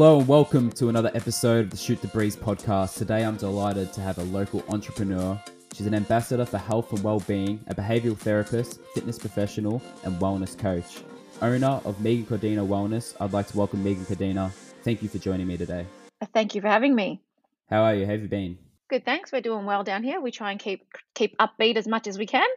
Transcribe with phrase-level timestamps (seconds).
[0.00, 2.96] Hello and welcome to another episode of the Shoot the Breeze podcast.
[2.96, 5.38] Today I'm delighted to have a local entrepreneur.
[5.74, 11.02] She's an ambassador for health and well-being, a behavioral therapist, fitness professional, and wellness coach.
[11.42, 14.50] Owner of Megan Cordina Wellness, I'd like to welcome Megan Cordina.
[14.84, 15.84] Thank you for joining me today.
[16.32, 17.20] Thank you for having me.
[17.68, 18.06] How are you?
[18.06, 18.56] How have you been?
[18.88, 19.32] Good, thanks.
[19.32, 20.18] We're doing well down here.
[20.22, 22.48] We try and keep keep upbeat as much as we can.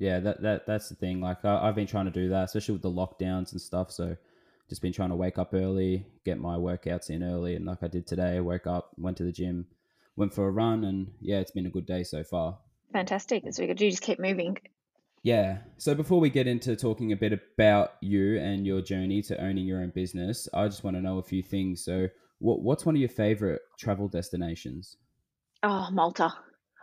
[0.00, 1.20] Yeah, that, that that's the thing.
[1.20, 3.92] Like I, I've been trying to do that, especially with the lockdowns and stuff.
[3.92, 4.16] So
[4.68, 7.88] just been trying to wake up early, get my workouts in early, and like I
[7.88, 9.66] did today, I woke up, went to the gym,
[10.16, 12.58] went for a run, and yeah, it's been a good day so far.
[12.92, 13.44] Fantastic.
[13.44, 13.80] Really good.
[13.80, 14.58] You just keep moving.
[15.22, 15.58] Yeah.
[15.78, 19.66] So before we get into talking a bit about you and your journey to owning
[19.66, 21.84] your own business, I just want to know a few things.
[21.84, 22.08] So,
[22.38, 24.96] what what's one of your favorite travel destinations?
[25.62, 26.32] Oh, Malta.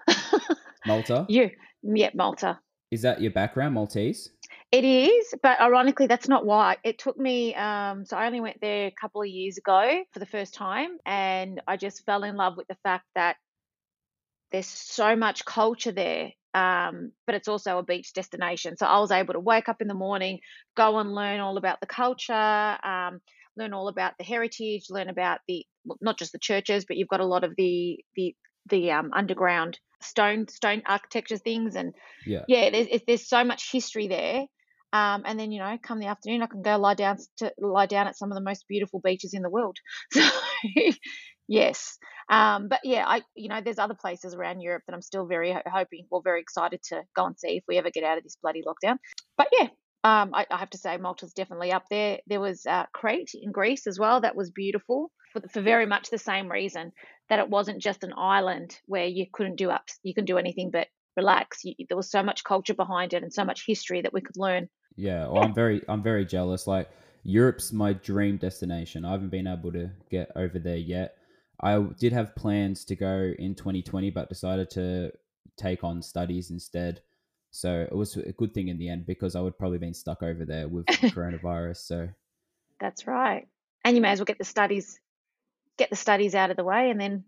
[0.86, 1.26] Malta.
[1.30, 1.50] you,
[1.82, 2.60] yeah, Malta.
[2.96, 4.30] Is that your background, Maltese?
[4.72, 6.78] It is, but ironically, that's not why.
[6.82, 10.20] It took me, um, so I only went there a couple of years ago for
[10.20, 13.36] the first time, and I just fell in love with the fact that
[14.54, 18.78] there's so much culture there, um, but it's also a beach destination.
[18.78, 20.40] So I was able to wake up in the morning,
[20.78, 23.20] go and learn all about the culture, um,
[23.58, 25.66] learn all about the heritage, learn about the
[26.00, 28.34] not just the churches, but you've got a lot of the the
[28.70, 31.94] the um, underground stone stone architecture things, and
[32.26, 32.44] Yeah.
[32.48, 34.46] yeah, there's, there's so much history there.
[34.94, 37.86] Um, and then you know, come the afternoon, I can go lie down to lie
[37.86, 39.78] down at some of the most beautiful beaches in the world.
[41.48, 45.02] So, yes, um, but yeah, I you know, there's other places around Europe that I'm
[45.02, 48.04] still very ho- hoping, well, very excited to go and see if we ever get
[48.04, 48.98] out of this bloody lockdown.
[49.38, 49.68] But yeah,
[50.04, 52.20] um, I, I have to say Malta's definitely up there.
[52.26, 54.22] There was uh, Crete in Greece as well.
[54.22, 56.92] That was beautiful for, for very much the same reason
[57.30, 60.72] that it wasn't just an island where you couldn't do up, you can do anything
[60.72, 61.64] but relax.
[61.64, 64.38] You, there was so much culture behind it and so much history that we could
[64.38, 64.70] learn.
[64.96, 65.28] Yeah.
[65.28, 66.68] Well, I'm very I'm very jealous.
[66.68, 66.90] Like
[67.24, 69.04] Europe's my dream destination.
[69.04, 71.18] I haven't been able to get over there yet.
[71.62, 75.12] I did have plans to go in 2020, but decided to
[75.58, 77.02] take on studies instead.
[77.52, 80.22] So it was a good thing in the end because I would probably been stuck
[80.22, 81.78] over there with coronavirus.
[81.78, 82.10] So
[82.80, 83.48] That's right.
[83.86, 85.00] And you may as well get the studies,
[85.78, 87.24] get the studies out of the way, and then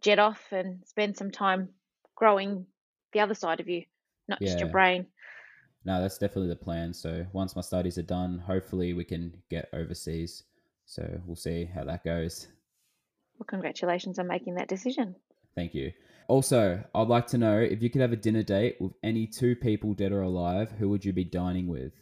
[0.00, 1.70] jet off and spend some time
[2.14, 2.66] growing
[3.12, 3.84] the other side of you,
[4.28, 5.06] not just your brain.
[5.84, 6.92] no, that's definitely the plan.
[6.92, 10.44] So once my studies are done, hopefully we can get overseas.
[10.86, 12.48] So we'll see how that goes.
[13.38, 15.14] Well, congratulations on making that decision.
[15.54, 15.92] Thank you.
[16.28, 19.56] Also, I'd like to know if you could have a dinner date with any two
[19.56, 21.92] people, dead or alive, who would you be dining with?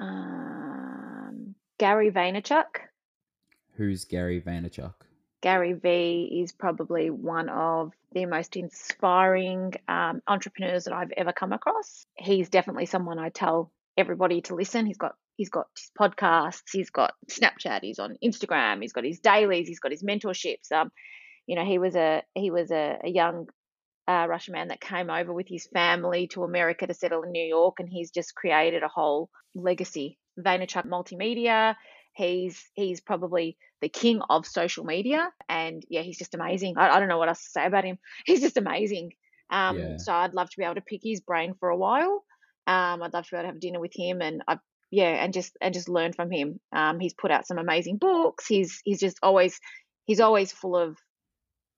[0.00, 2.64] Um, Gary Vaynerchuk.
[3.78, 4.94] Who's Gary Vaynerchuk?
[5.40, 11.52] Gary V is probably one of the most inspiring um, entrepreneurs that I've ever come
[11.52, 12.04] across.
[12.16, 14.84] He's definitely someone I tell everybody to listen.
[14.84, 19.20] He's got he's got his podcasts, he's got Snapchat, he's on Instagram, he's got his
[19.20, 20.72] dailies, he's got his mentorships.
[20.72, 20.90] Um,
[21.46, 23.46] you know, he was a he was a, a young
[24.08, 27.46] uh, Russian man that came over with his family to America to settle in New
[27.46, 30.18] York, and he's just created a whole legacy.
[30.36, 31.76] Vaynerchuk Multimedia.
[32.14, 36.76] He's he's probably the king of social media, and yeah, he's just amazing.
[36.76, 37.98] I, I don't know what else to say about him.
[38.26, 39.12] He's just amazing.
[39.50, 39.96] Um, Yeah.
[39.98, 42.24] So I'd love to be able to pick his brain for a while.
[42.66, 44.58] Um, I'd love to be able to have dinner with him, and I
[44.90, 46.60] yeah, and just and just learn from him.
[46.72, 48.46] Um, he's put out some amazing books.
[48.46, 49.60] He's he's just always
[50.06, 50.96] he's always full of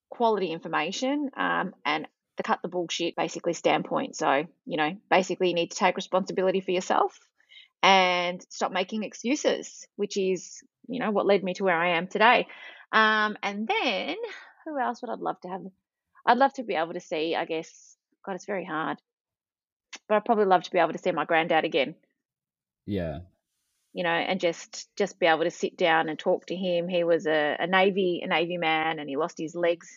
[0.09, 2.07] quality information um, and
[2.37, 4.15] the cut the bullshit basically standpoint.
[4.15, 7.17] So, you know, basically you need to take responsibility for yourself
[7.83, 12.07] and stop making excuses, which is, you know, what led me to where I am
[12.07, 12.47] today.
[12.93, 14.17] Um, and then
[14.65, 15.61] who else would I'd love to have?
[16.25, 18.99] I'd love to be able to see, I guess, God, it's very hard,
[20.07, 21.95] but I'd probably love to be able to see my granddad again
[22.85, 23.21] Yeah.
[23.93, 26.87] you know, and just just be able to sit down and talk to him.
[26.87, 29.87] He was a, a navy a navy man, and he lost his legs,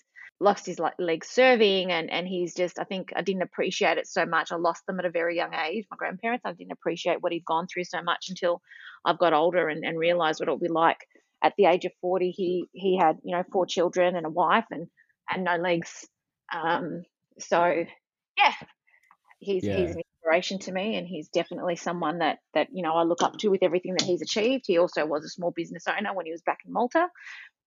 [0.41, 4.07] lost his like legs serving, and and he's just I think I didn't appreciate it
[4.07, 4.53] so much.
[4.53, 5.87] I lost them at a very young age.
[5.91, 8.61] My grandparents, I didn't appreciate what he'd gone through so much until
[9.05, 10.99] I've got older and, and realized what it would be like.
[11.43, 14.67] At the age of forty, he he had you know four children and a wife
[14.71, 14.89] and
[15.31, 16.07] and no legs.
[16.53, 17.03] Um,
[17.39, 17.85] so
[18.39, 18.53] yeah,
[19.39, 23.03] he's he's an inspiration to me and he's definitely someone that that you know I
[23.03, 24.65] look up to with everything that he's achieved.
[24.67, 27.09] He also was a small business owner when he was back in Malta,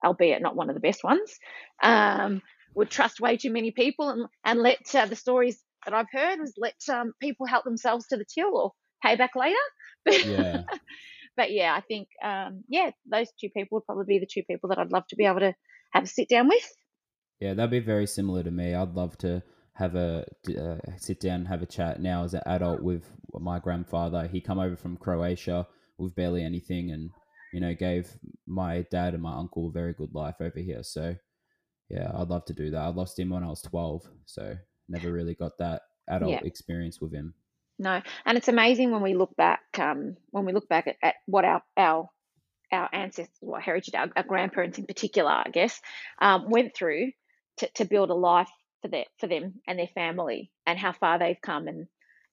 [0.05, 1.39] albeit not one of the best ones.
[1.83, 2.43] Um,
[2.77, 6.39] would trust way too many people and and let uh, the stories that I've heard
[6.39, 9.57] was let um, people help themselves to the till or pay back later.
[10.05, 10.63] But Yeah.
[11.37, 14.69] but yeah, I think um, yeah, those two people would probably be the two people
[14.69, 15.55] that I'd love to be able to
[15.93, 16.65] have a sit down with.
[17.41, 18.75] Yeah, that'd be very similar to me.
[18.75, 19.43] I'd love to
[19.75, 23.59] have a uh, sit down and have a chat now as an adult with my
[23.59, 24.27] grandfather.
[24.27, 25.67] He come over from Croatia
[25.99, 27.11] with barely anything, and
[27.53, 30.83] you know, gave my dad and my uncle a very good life over here.
[30.83, 31.17] So,
[31.89, 32.81] yeah, I'd love to do that.
[32.81, 34.57] I lost him when I was 12, so
[34.89, 36.41] never really got that adult Yeah.
[36.45, 37.35] experience with him.
[37.79, 41.17] No, and it's amazing when we look back, um, when we look back at, at
[41.27, 42.09] what our our
[42.73, 45.81] our ancestors, what heritage, our, our grandparents in particular, I guess,
[46.21, 47.13] um, went through
[47.59, 48.51] to, to build a life
[48.83, 51.87] for their for them and their family, and how far they've come, and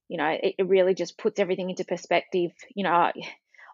[0.07, 3.11] you know, it, it really just puts everything into perspective, you know,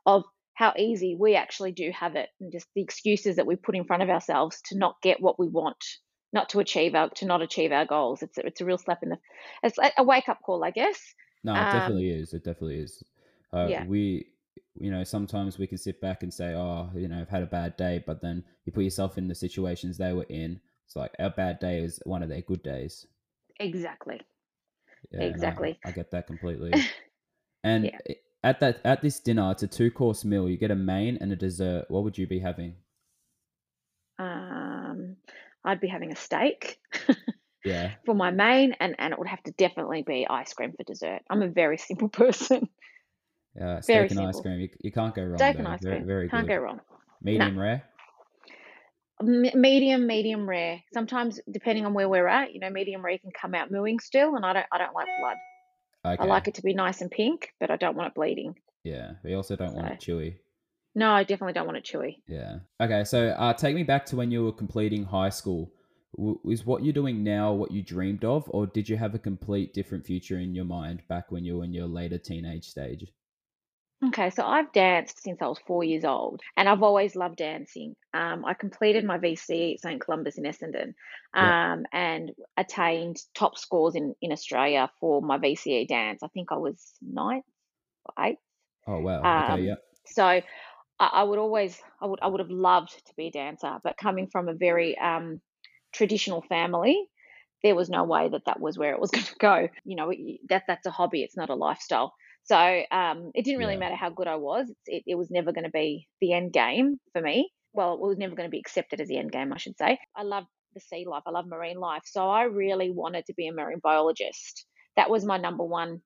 [0.05, 0.23] of
[0.59, 3.85] how easy we actually do have it, and just the excuses that we put in
[3.85, 5.81] front of ourselves to not get what we want,
[6.33, 8.21] not to achieve our to not achieve our goals.
[8.21, 9.17] It's a- it's a real slap in the,
[9.63, 10.99] it's a wake up call, I guess.
[11.45, 12.33] No, it Um, definitely is.
[12.33, 13.01] It definitely is.
[13.53, 13.85] Uh, Yeah.
[13.85, 14.27] We,
[14.75, 17.53] you know, sometimes we can sit back and say, oh, you know, I've had a
[17.59, 20.59] bad day, but then you put yourself in the situations they were in.
[20.85, 23.07] It's like our bad day is one of their good days.
[23.61, 24.19] Exactly.
[25.11, 25.79] Yeah, Exactly.
[25.85, 26.73] I get that completely.
[27.63, 27.97] And Yeah.
[28.09, 30.49] i- at that at this dinner, it's a two course meal.
[30.49, 31.85] You get a main and a dessert.
[31.89, 32.75] What would you be having?
[34.17, 35.15] Um,
[35.63, 36.79] I'd be having a steak
[37.65, 40.83] Yeah, for my main, and, and it would have to definitely be ice cream for
[40.83, 41.19] dessert.
[41.29, 42.69] I'm a very simple person.
[43.59, 44.41] uh, Very steak and ice simple.
[44.43, 44.59] cream.
[44.61, 45.37] You, you can't go wrong.
[45.37, 46.07] Steak and ice Very, cream.
[46.07, 46.53] very Can't good.
[46.55, 46.79] go wrong.
[47.21, 47.83] Medium rare.
[49.21, 50.81] M- medium, medium rare.
[50.93, 54.35] Sometimes, depending on where we're at, you know, medium rare can come out mooing still,
[54.37, 55.35] and I don't, I don't like blood.
[56.05, 56.23] Okay.
[56.23, 58.55] I like it to be nice and pink, but I don't want it bleeding.
[58.83, 60.37] Yeah, we also don't want it chewy.
[60.95, 62.21] No, I definitely don't want it chewy.
[62.27, 62.59] Yeah.
[62.81, 65.71] Okay, so uh, take me back to when you were completing high school.
[66.17, 69.19] W- is what you're doing now what you dreamed of, or did you have a
[69.19, 73.05] complete different future in your mind back when you were in your later teenage stage?
[74.07, 77.97] Okay, so I've danced since I was four years old, and I've always loved dancing.
[78.13, 80.93] Um, I completed my VC at St Columba's in Essendon,
[81.39, 81.53] Yeah.
[81.73, 86.23] um, and attained top scores in, in Australia for my VCE dance.
[86.23, 87.43] I think I was ninth
[88.05, 88.39] or eighth.
[88.87, 89.31] Oh wow.
[89.37, 89.61] Okay.
[89.63, 89.75] Um, Yeah.
[90.05, 90.43] So I,
[90.99, 94.27] I would always, I would, I would have loved to be a dancer, but coming
[94.31, 95.41] from a very um,
[95.93, 97.09] traditional family,
[97.63, 99.69] there was no way that that was where it was going to go.
[99.85, 102.13] You know, it- that that's a hobby; it's not a lifestyle.
[102.49, 102.57] So
[102.91, 103.79] um, it didn't really Yeah.
[103.79, 104.71] matter how good I was.
[104.87, 107.51] It, it was never going to be the end game for me.
[107.73, 109.99] Well, it was never going to be accepted as the end game, I should say.
[110.15, 111.23] I love the sea life.
[111.27, 112.01] I love marine life.
[112.05, 114.65] So I really wanted to be a marine biologist.
[114.95, 116.01] That was my number one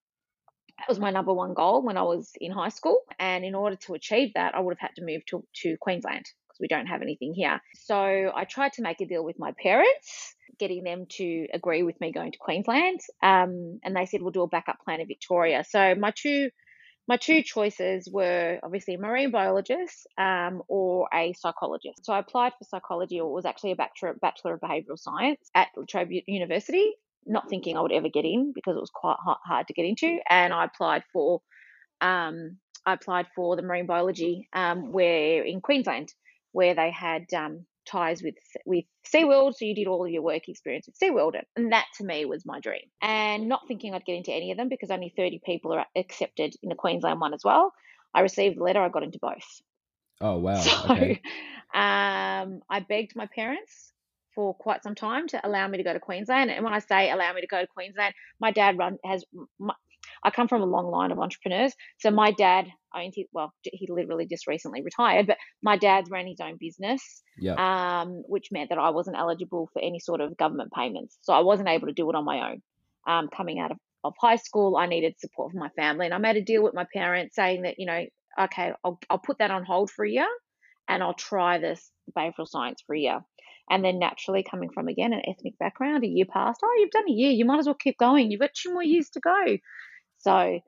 [0.80, 3.00] that was my number one goal when I was in high school.
[3.20, 6.26] And in order to achieve that, I would have had to move to, to Queensland
[6.26, 7.62] because we don't have anything here.
[7.76, 12.00] So I tried to make a deal with my parents, getting them to agree with
[12.00, 13.00] me going to Queensland.
[13.22, 15.64] Um, and they said we'll do a backup plan in Victoria.
[15.68, 16.50] So my two
[17.08, 22.06] my two choices were obviously a marine biologist um, or a psychologist.
[22.06, 25.68] So I applied for psychology, or was actually a bachelor, bachelor of behavioural science at
[25.76, 26.94] La University,
[27.26, 30.18] not thinking I would ever get in because it was quite hard to get into.
[30.30, 31.42] And I applied for
[32.00, 36.14] um, I applied for the marine biology um, where in Queensland,
[36.52, 38.36] where they had um, ties with
[38.66, 42.04] with SeaWorld, so you did all of your work experience with SeaWorld, and that to
[42.04, 42.84] me was my dream.
[43.02, 46.56] And not thinking I'd get into any of them because only 30 people are accepted
[46.62, 47.74] in the Queensland one as well.
[48.14, 49.62] I received a letter, I got into both.
[50.22, 50.54] Oh wow.
[50.64, 51.22] So Okay.
[51.74, 53.92] um, I begged my parents
[54.36, 56.52] for quite some time to allow me to go to Queensland.
[56.52, 59.26] And when I say allow me to go to Queensland, my dad run has.
[59.60, 59.74] My,
[60.24, 63.26] I come from a long line of entrepreneurs, so my dad owned his.
[63.34, 67.56] Well, he literally just recently retired, but my dad's ran his own business, Yeah.
[67.56, 71.18] um, which meant that I wasn't eligible for any sort of government payments.
[71.22, 72.62] So I wasn't able to do it on my own.
[73.06, 76.20] Um, coming out of, of high school, I needed support from my family, and I
[76.20, 78.06] made a deal with my parents saying that you know,
[78.40, 80.28] okay, I'll I'll put that on hold for a year,
[80.88, 83.20] and I'll try this behavioural science for a year.
[83.70, 86.60] And then naturally, coming from again an ethnic background, a year passed.
[86.64, 87.32] Oh, you've done a year.
[87.32, 88.30] You might as well keep going.
[88.30, 89.58] You've got two more years to go.
[90.24, 90.60] So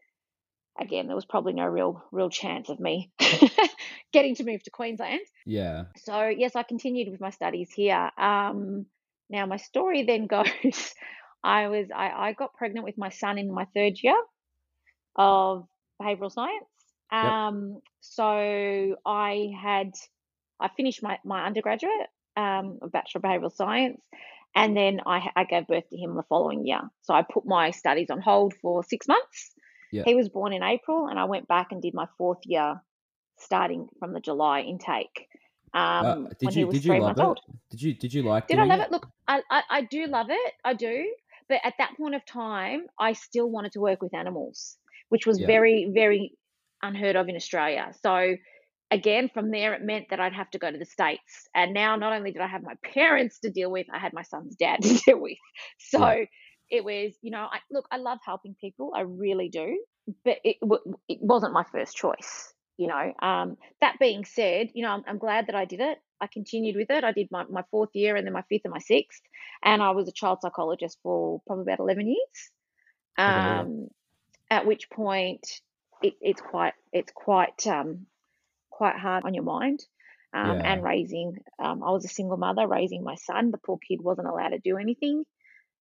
[0.79, 3.11] again, there was probably no real real chance of me
[4.13, 5.21] getting to move to Queensland.
[5.45, 5.85] Yeah.
[5.97, 8.09] So yes, I continued with my studies here.
[8.17, 8.85] Um,
[9.29, 10.93] now my story then goes.
[11.43, 14.19] I was I, I got pregnant with my son in my third year
[15.15, 15.67] of
[16.01, 16.65] behavioural science.
[17.11, 17.23] Yep.
[17.23, 19.91] Um, so I had
[20.59, 24.01] I finished my my undergraduate, um, a bachelor of behavioural science,
[24.55, 26.81] and then I I gave birth to him the following year.
[27.03, 29.53] So I put my studies on hold for six months.
[29.91, 30.03] Yeah.
[30.05, 32.81] He was born in April, and I went back and did my fourth year,
[33.39, 35.27] starting from the July intake.
[35.73, 37.23] Um, Uh, when did he you was did you love months it?
[37.23, 37.39] old.
[37.71, 38.83] Did you did you like Did I love it?
[38.83, 38.91] it?
[38.91, 40.53] Look, I, I, I do love it.
[40.63, 41.13] I do.
[41.47, 44.77] But at that point of time, I still wanted to work with animals,
[45.09, 45.47] which was Yeah.
[45.47, 46.33] very, very
[46.81, 47.93] unheard of in Australia.
[48.01, 48.35] So
[48.95, 51.47] again, from there, it meant that I'd have to go to the States.
[51.53, 54.23] And now not only did I have my parents to deal with, I had my
[54.23, 55.37] son's dad to deal with.
[55.79, 56.25] So Yeah.
[56.69, 58.93] it was, you know, I, look, I love helping people.
[58.95, 59.83] I really do.
[60.23, 60.57] But it,
[61.09, 62.53] it wasn't my first choice.
[62.77, 65.97] you know um, that being said you know I'm, I'm, glad that i did it
[66.21, 68.73] i continued with it i did my, my fourth year and then my fifth and
[68.73, 69.21] my sixth
[69.63, 72.51] and i was a child psychologist for probably about 11 years
[73.17, 73.87] um,
[74.49, 75.61] at which point
[76.01, 78.05] it, it's quite it's quite um,
[78.75, 79.79] quite hard on your mind
[80.33, 80.73] um, yeah.
[80.73, 84.27] and raising um, i was a single mother raising my son the poor kid wasn't
[84.27, 85.23] allowed to do anything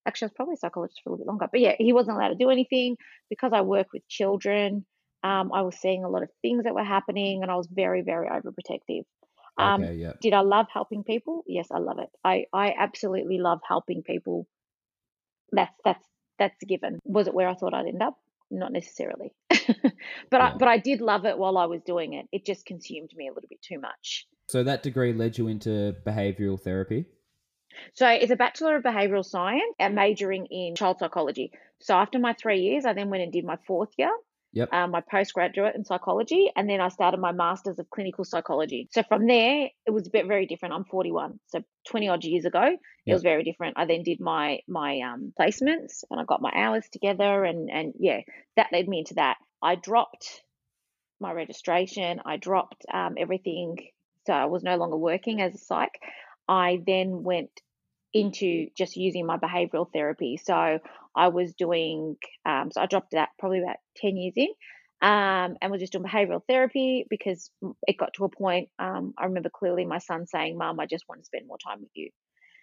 [0.07, 2.17] actually i was probably a psychologist for a little bit longer but yeah he wasn't
[2.17, 2.97] allowed to do anything
[3.31, 4.85] because i work with children
[5.25, 8.03] um, I was seeing a lot of things that were happening, and I was very,
[8.03, 9.05] very overprotective.
[9.57, 10.13] Um, okay, yeah.
[10.21, 11.45] Did I love helping people?
[11.47, 12.11] Yes, I love it.
[12.23, 14.47] I, I absolutely love helping people.
[15.51, 16.05] That's that's
[16.39, 16.99] that's a given.
[17.05, 18.19] Was it where I thought I'd end up?
[18.51, 19.59] Not necessarily, but
[20.33, 20.53] yeah.
[20.53, 22.27] I but I did love it while I was doing it.
[22.31, 24.27] It just consumed me a little bit too much.
[24.49, 27.07] So that degree led you into behavioral therapy.
[27.95, 31.53] So it's a Bachelor of Behavioral Science and majoring in child psychology.
[31.81, 34.13] So after my three years, I then went and did my fourth year
[34.55, 34.73] Yep.
[34.73, 38.89] Um, my postgraduate in psychology, and then I started my master's of clinical psychology.
[38.93, 40.75] So from there, it was a bit very different.
[40.75, 43.15] I'm 41, so 20 odd years ago, it yep.
[43.15, 43.77] was very different.
[43.77, 47.95] I then did my my um, placements, and I got my hours together, and and
[47.99, 48.21] yeah,
[48.57, 49.39] that led me into that.
[49.61, 50.43] I dropped
[51.21, 52.21] my registration.
[52.25, 53.79] I dropped um, everything,
[54.27, 55.99] so I was no longer working as a psych.
[56.49, 57.51] I then went
[58.13, 60.39] into just using my behavioral therapy.
[60.43, 60.79] So
[61.17, 64.49] I was doing, um, so I dropped that probably about 10 years in.
[65.03, 67.51] Um, and was just doing behavioral therapy because
[67.87, 68.71] it got to a point.
[68.79, 71.81] Um, I remember clearly my son saying, "Mom, I just want to spend more time
[71.81, 72.11] with you."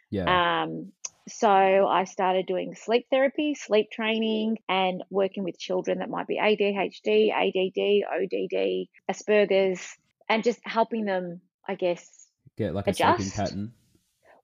[0.09, 0.63] Yeah.
[0.63, 0.91] Um,
[1.29, 6.39] so I started doing sleep therapy, sleep training, and working with children that might be
[6.39, 9.85] ADHD, ADD, ODD, Asperger's,
[10.27, 12.07] and just helping them, I guess,
[12.57, 13.19] get like adjust.
[13.19, 13.73] a sleeping pattern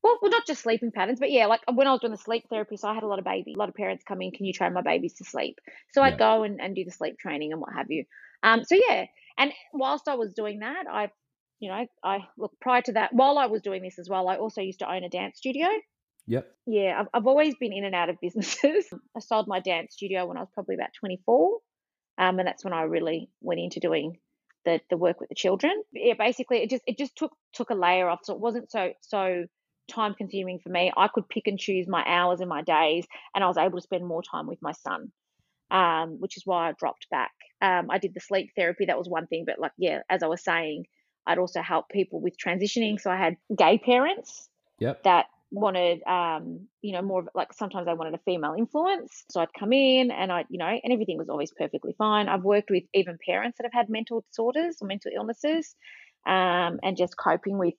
[0.08, 2.46] well, well, not just sleeping patterns, but yeah, like when I was doing the sleep
[2.50, 4.46] therapy, so I had a lot of babies, a lot of parents come in, can
[4.46, 5.60] you train my babies to sleep?
[5.94, 8.06] So I'd go and, and do the sleep training and what have you.
[8.44, 9.06] Um, so yeah,
[9.38, 11.10] and whilst I was doing that, I,
[11.60, 14.38] you know, I look prior to that, while I was doing this as well, I
[14.38, 15.68] also used to own a dance studio.
[16.28, 16.52] Yep.
[16.66, 18.88] Yeah, I've, I've always been in and out of businesses.
[19.16, 21.60] I sold my dance studio when I was probably about 24.
[22.20, 24.20] Um, and that's when I really went into doing
[24.66, 25.84] the, the work with the children.
[25.94, 28.20] Yeah, basically it just it just took took a layer off.
[28.24, 29.46] So it wasn't so so
[29.88, 30.92] time consuming for me.
[30.96, 33.84] I could pick and choose my hours and my days, and I was able to
[33.84, 35.12] spend more time with my son,
[35.72, 37.32] um, which is why I dropped back.
[37.62, 40.28] Um, I did the sleep therapy, that was one thing, but like, yeah, as I
[40.28, 40.86] was saying,
[41.26, 43.00] I'd also help people with transitioning.
[43.00, 45.04] So I had gay parents yep.
[45.04, 49.40] that wanted um you know more of like sometimes they wanted a female influence so
[49.40, 52.70] i'd come in and i you know and everything was always perfectly fine i've worked
[52.70, 55.74] with even parents that have had mental disorders or mental illnesses
[56.26, 57.76] um and just coping with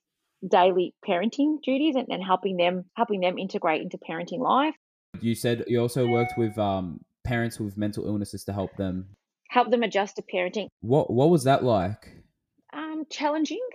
[0.47, 4.75] daily parenting duties and, and helping them helping them integrate into parenting life.
[5.21, 9.07] You said you also worked with um, parents with mental illnesses to help them
[9.49, 10.67] help them adjust to parenting.
[10.81, 12.11] What what was that like?
[12.71, 13.65] Um, challenging.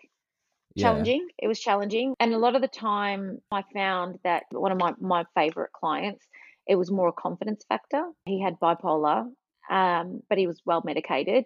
[0.74, 0.88] Yeah.
[0.88, 1.28] Challenging.
[1.38, 4.94] It was challenging, and a lot of the time, I found that one of my
[5.00, 6.26] my favorite clients,
[6.66, 8.04] it was more a confidence factor.
[8.24, 9.30] He had bipolar,
[9.70, 11.44] um, but he was well medicated,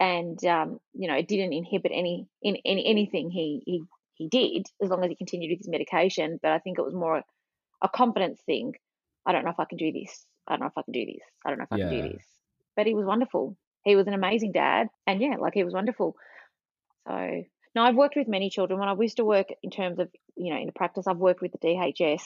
[0.00, 3.84] and um, you know, it didn't inhibit any in any anything he he
[4.22, 6.38] he did as long as he continued with his medication.
[6.42, 7.22] But I think it was more
[7.82, 8.74] a confidence thing.
[9.26, 10.24] I don't know if I can do this.
[10.46, 11.22] I don't know if I can do this.
[11.44, 11.88] I don't know if I yeah.
[11.88, 12.24] can do this.
[12.76, 13.56] But he was wonderful.
[13.84, 14.88] He was an amazing dad.
[15.06, 16.16] And yeah, like he was wonderful.
[17.06, 17.42] So
[17.74, 18.78] now I've worked with many children.
[18.78, 21.42] When I used to work in terms of, you know, in the practice, I've worked
[21.42, 22.22] with the DHS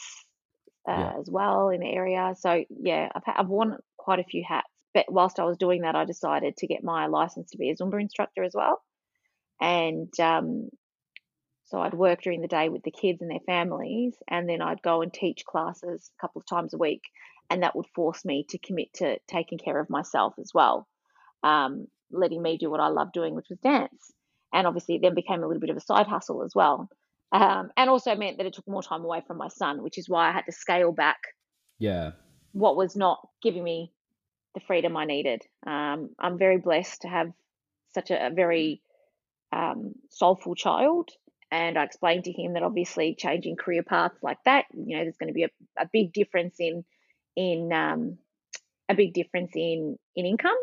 [0.88, 1.12] uh, yeah.
[1.20, 2.34] as well in the area.
[2.38, 4.68] So yeah, I've, I've worn quite a few hats.
[4.94, 7.76] But whilst I was doing that, I decided to get my license to be a
[7.76, 8.82] Zumba instructor as well.
[9.60, 10.70] And um,
[11.66, 14.82] so I'd work during the day with the kids and their families, and then I'd
[14.82, 17.02] go and teach classes a couple of times a week.
[17.50, 20.88] And that would force me to commit to taking care of myself as well,
[21.44, 24.12] um, letting me do what I love doing, which was dance.
[24.52, 26.88] And obviously, it then became a little bit of a side hustle as well.
[27.32, 30.08] Um, and also meant that it took more time away from my son, which is
[30.08, 31.18] why I had to scale back.
[31.78, 32.12] Yeah.
[32.52, 33.92] What was not giving me
[34.54, 35.42] the freedom I needed.
[35.66, 37.32] Um, I'm very blessed to have
[37.92, 38.80] such a, a very
[39.52, 41.10] um, soulful child
[41.50, 45.16] and I explained to him that obviously changing career paths like that, you know, there's
[45.16, 46.84] going to be a, a big difference in
[47.36, 48.18] in um,
[48.88, 50.56] a big difference in in income,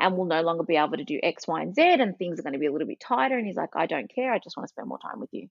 [0.00, 2.42] and we'll no longer be able to do X, Y, and Z, and things are
[2.42, 3.36] going to be a little bit tighter.
[3.36, 5.48] And he's like, I don't care, I just want to spend more time with you.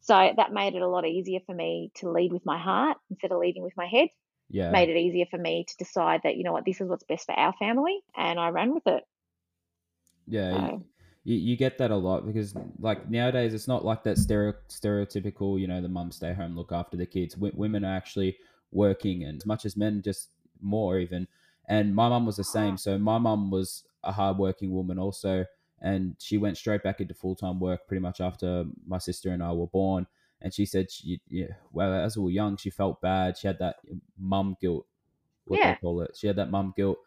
[0.00, 3.32] So that made it a lot easier for me to lead with my heart instead
[3.32, 4.08] of leading with my head.
[4.50, 7.04] Yeah, made it easier for me to decide that you know what, this is what's
[7.04, 9.02] best for our family, and I ran with it.
[10.26, 10.84] Yeah, so,
[11.24, 15.58] you, you get that a lot because like nowadays it's not like that stereo, stereotypical
[15.60, 18.38] you know the mum stay home look after the kids w- women are actually
[18.70, 21.26] working and as much as men just more even
[21.66, 25.44] and my mum was the same so my mum was a hardworking woman also
[25.80, 29.42] and she went straight back into full time work pretty much after my sister and
[29.42, 30.06] I were born.
[30.40, 33.36] And she said, she, yeah, well, as we were young, she felt bad.
[33.36, 33.76] She had that
[34.16, 34.86] mum guilt,
[35.46, 35.70] what Yeah.
[35.70, 36.16] they call it.
[36.16, 36.98] She had that mum guilt.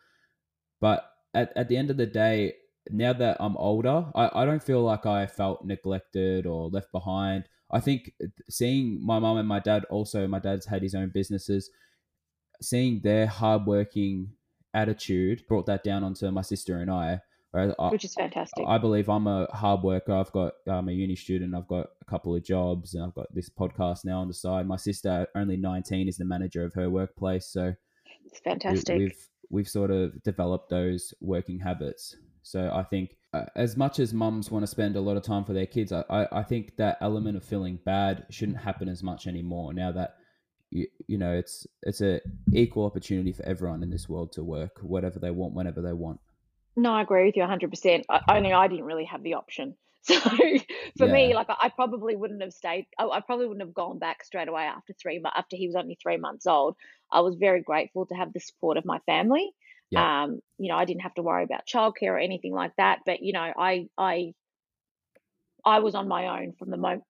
[0.79, 2.55] But at, at the end of the day,
[2.91, 7.45] now that I'm older, I, I don't feel like I felt neglected or left behind.
[7.71, 8.13] I think
[8.49, 11.69] seeing my mum and my dad also, my dad's had his own businesses,
[12.61, 14.29] seeing their hardworking
[14.73, 17.21] attitude brought that down onto my sister and I.
[17.53, 18.65] I, which is fantastic.
[18.67, 20.13] I believe I'm a hard worker.
[20.13, 21.55] I've got I'm a uni student.
[21.55, 24.67] I've got a couple of jobs, and I've got this podcast now on the side.
[24.67, 27.73] My sister, only 19, is the manager of her workplace, so
[28.25, 28.97] it's we, fantastic.
[28.99, 32.15] we've we've sort of developed those working habits.
[32.47, 35.43] So I think uh, as much as mums want to spend a lot of time
[35.43, 39.03] for their kids, I, I, I think that element of feeling bad shouldn't happen as
[39.03, 39.73] much anymore.
[39.73, 40.15] Now that
[40.71, 42.21] you, you know it's it's a
[42.53, 46.21] equal opportunity for everyone in this world to work whatever they want whenever they want.
[46.77, 48.03] No, I agree with you 100%.
[48.07, 49.75] I, only I didn't really have the option.
[50.97, 52.87] So for me, like I, probably wouldn't have stayed.
[52.97, 55.21] I, I probably wouldn't have gone back straight away after three.
[55.35, 56.77] After he was only three months old,
[57.11, 59.51] I was very grateful to have the support of my family.
[59.91, 60.23] Yeah.
[60.23, 62.99] Um, you know, I didn't have to worry about childcare or anything like that.
[63.05, 64.33] But you know, I I
[65.65, 67.03] I was on my own from the moment.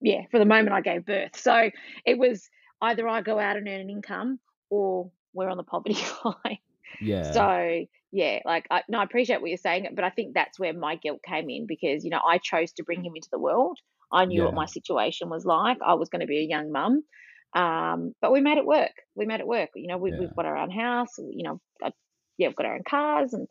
[0.00, 1.36] Yeah, from the moment I gave birth.
[1.36, 1.70] So
[2.04, 2.48] it was
[2.82, 4.40] either I go out and earn an income,
[4.70, 6.58] or we're on the poverty line.
[7.00, 7.32] Yeah.
[7.32, 10.72] So yeah, like I no, I appreciate what you're saying, but I think that's where
[10.72, 13.78] my guilt came in because you know I chose to bring him into the world.
[14.12, 15.78] I knew what my situation was like.
[15.84, 17.02] I was going to be a young mum,
[17.54, 18.92] um, but we made it work.
[19.16, 19.70] We made it work.
[19.74, 20.18] You know, we, Yeah.
[20.20, 21.18] we've got our own house.
[21.18, 21.90] You know, uh,
[22.38, 23.48] yeah, we've got our own cars, and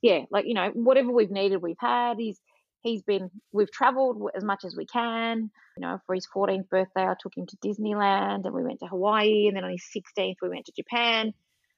[0.00, 2.14] yeah, like you know, whatever we've needed, we've had.
[2.18, 2.40] He's
[2.82, 5.50] he's been we've travelled as much as we can.
[5.76, 8.86] You know, for his 14th birthday, I took him to Disneyland, and we went to
[8.86, 11.32] Hawaii, and then on his 16th, we went to Japan.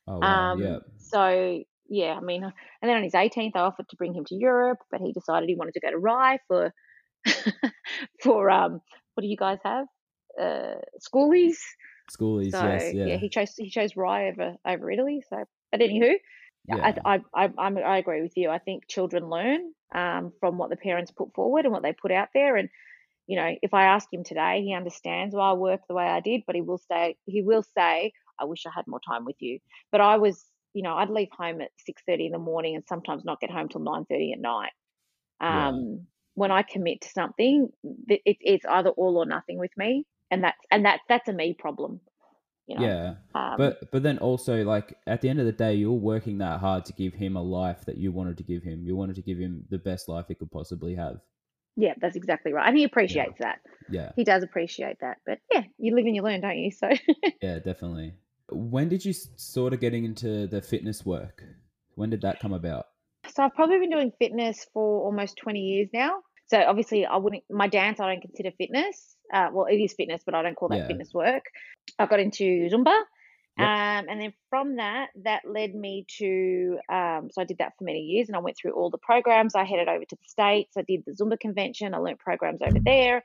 [0.08, 0.52] oh wow.
[0.52, 0.78] Um, yeah.
[0.98, 4.34] So yeah, I mean, and then on his 18th, I offered to bring him to
[4.34, 6.72] Europe, but he decided he wanted to go to Rye for
[8.22, 8.80] for um,
[9.14, 9.86] what do you guys have?
[10.40, 11.58] Uh, schoolies.
[12.10, 12.52] Schoolies.
[12.52, 12.94] So yes.
[12.94, 13.16] Yeah.
[13.16, 15.22] he chose he chose Rye over over Italy.
[15.28, 16.14] So, but anywho,
[16.66, 16.94] yeah.
[17.04, 18.50] I, I I I'm, agree with you.
[18.50, 22.12] I think children learn um, from what the parents put forward and what they put
[22.12, 22.68] out there, and
[23.26, 26.20] you know, if I ask him today, he understands why I worked the way I
[26.20, 29.36] did, but he will say he will say, "I wish I had more time with
[29.40, 29.60] you."
[29.92, 32.84] But I was, you know, I'd leave home at six thirty in the morning and
[32.88, 34.72] sometimes not get home till nine thirty at night.
[35.40, 35.68] Yeah.
[35.68, 37.68] Um, When I commit to something,
[38.08, 41.54] it, it's either all or nothing with me, and that's and that's that's a me
[41.54, 42.00] problem.
[42.66, 42.84] You know.
[42.86, 43.14] yeah.
[43.34, 46.60] Um, But but then also like at the end of the day, you're working that
[46.60, 48.82] hard to give him a life that you wanted to give him.
[48.84, 51.20] You wanted to give him the best life he could possibly have.
[51.76, 53.58] yeah, that's exactly right, and he appreciates that.
[53.90, 54.12] Yeah.
[54.16, 55.18] He does appreciate that.
[55.26, 56.70] But yeah, you live and you learn, don't you?
[56.70, 56.88] So.
[57.42, 58.14] Yeah, definitely.
[58.50, 61.42] When did you sort of getting into the fitness work?
[61.96, 62.86] When did that come about?
[63.34, 66.20] So I've probably been doing fitness for almost 20 years now.
[66.46, 69.13] So obviously I wouldn't my dance I don't consider fitness.
[69.32, 70.86] Uh, well it is fitness, but I don't call that Yeah.
[70.86, 71.44] fitness work.
[71.98, 73.02] I got into Zumba.
[73.56, 73.68] Yep.
[73.68, 77.84] Um, and then from that, that led me to um, so I did that for
[77.84, 79.54] many years and I went through all the programs.
[79.54, 80.76] I headed over to the States.
[80.76, 81.94] I did the Zumba convention.
[81.94, 83.22] I learnt programs over there.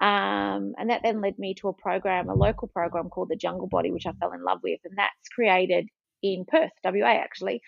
[0.00, 3.66] Um, and that then led me to a program, a local program called the Jungle
[3.66, 4.80] Body, which I fell in love with.
[4.84, 5.88] And that's created
[6.22, 7.60] in Perth, WA, actually.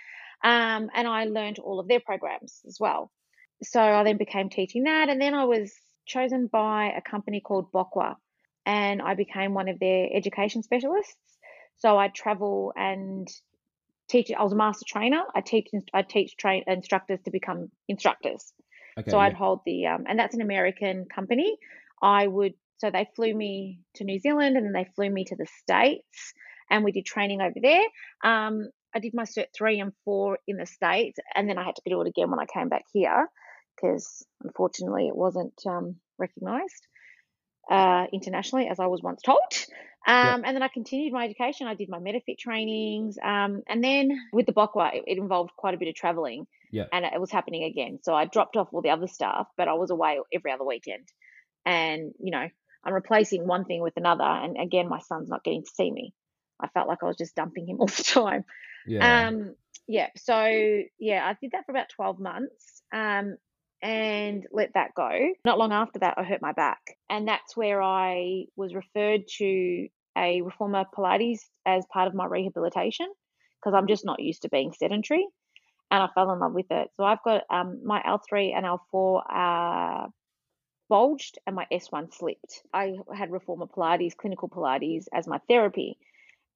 [0.42, 3.10] Um, and I learned all of their programs as well.
[3.62, 5.08] So I then became teaching that.
[5.08, 5.72] And then I was
[6.10, 8.16] chosen by a company called Bokwa,
[8.66, 11.16] and I became one of their education specialists.
[11.78, 13.26] So I travel and
[14.08, 14.30] teach.
[14.30, 15.22] I was a master trainer.
[15.34, 15.68] I teach.
[15.94, 18.52] I teach train instructors to become instructors.
[18.98, 19.10] Okay.
[19.10, 19.24] So yeah.
[19.24, 21.56] I'd hold the, um, and that's an American company.
[22.02, 25.36] I would, so they flew me to New Zealand and then they flew me to
[25.36, 26.34] the States
[26.70, 27.84] and we did training over there.
[28.24, 31.76] Um, I did my cert three and four in the States and then I had
[31.76, 33.28] to do it again when I came back here
[33.80, 36.86] because unfortunately it wasn't um, recognized
[37.70, 39.38] uh, internationally as I was once told.
[40.06, 41.66] Um, And then I continued my education.
[41.66, 43.16] I did my MetaFit trainings.
[43.22, 46.86] Um, and then with the Bokwa, it, it involved quite a bit of traveling Yeah.
[46.92, 47.98] and it was happening again.
[48.02, 51.06] So I dropped off all the other stuff, but I was away every other weekend.
[51.66, 52.48] And, you know,
[52.82, 54.24] I'm replacing one thing with another.
[54.24, 56.14] And again, my son's not getting to see me.
[56.58, 58.44] I felt like I was just dumping him all the time.
[58.86, 59.28] Yeah.
[59.28, 59.54] Um,
[59.86, 60.08] yeah.
[60.16, 62.82] So yeah, I did that for about 12 months.
[62.92, 63.36] Um,
[63.82, 65.10] and let that go.
[65.44, 66.80] Not long after that, I hurt my back.
[67.08, 73.06] And that's where I was referred to a reformer Pilates as part of my rehabilitation
[73.58, 75.26] because I'm just not used to being sedentary.
[75.90, 76.88] And I fell in love with it.
[76.96, 80.08] So I've got um, my L3 and L4 are
[80.88, 82.62] bulged and my S1 slipped.
[82.72, 85.98] I had reformer Pilates, clinical Pilates as my therapy.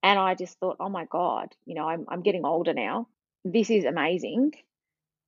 [0.02, 3.08] And I just thought, oh my God, you know, I'm, I'm getting older now.
[3.44, 4.52] This is amazing.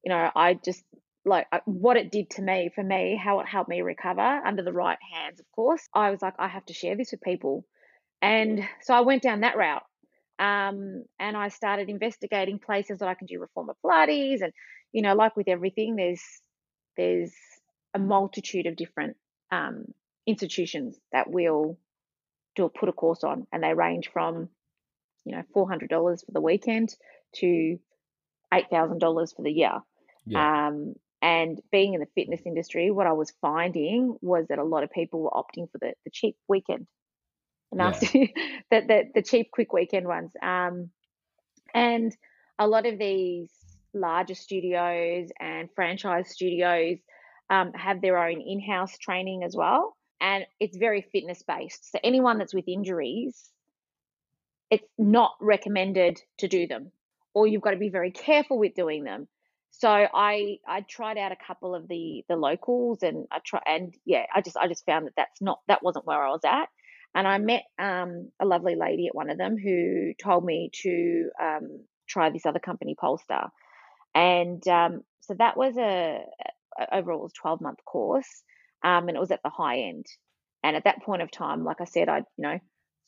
[0.04, 0.85] You know, I just
[1.26, 4.62] like uh, what it did to me for me how it helped me recover under
[4.62, 7.64] the right hands of course i was like i have to share this with people.
[8.22, 9.84] And so i went down that route
[10.38, 14.52] um, and i started investigating places that i can do reformer pilates and
[14.92, 16.22] you know like with everything there's
[16.96, 17.34] there's
[17.94, 19.16] a multitude of different
[19.50, 19.84] um,
[20.26, 21.78] institutions that will
[22.54, 24.48] do a put a course on and they range from
[25.24, 26.94] you know $400 for the weekend
[27.34, 27.78] to
[28.52, 29.80] $8000 for the year.
[30.24, 30.68] Yeah.
[30.68, 34.83] Um, and being in the fitness industry, what I was finding was that a lot
[34.83, 36.87] of people were opting for the, the cheap weekend.
[37.72, 38.61] Nasty, yeah.
[38.81, 40.33] the, the, the cheap, quick weekend ones.
[40.40, 40.90] Um,
[41.74, 42.16] and
[42.59, 43.50] a lot of these
[43.92, 46.98] larger studios and franchise studios
[47.50, 49.96] um, have their own in house training as well.
[50.20, 51.92] And it's very fitness based.
[51.92, 53.50] So, anyone that's with injuries,
[54.70, 56.90] it's not recommended to do them,
[57.35, 59.29] or you've got to be very careful with doing them
[59.78, 63.94] so I I tried out a couple of the the locals and I try and
[64.06, 66.68] yeah I just I just found that that's not that wasn't where I was at.
[67.14, 71.30] And I met um, a lovely lady at one of them who told me to
[71.42, 73.50] um, try this other company Polestar.
[74.14, 76.20] And um, so that was a,
[76.78, 78.42] a overall was 12 month course
[78.84, 80.06] um, and it was at the high end.
[80.62, 82.58] And at that point of time like I said I you know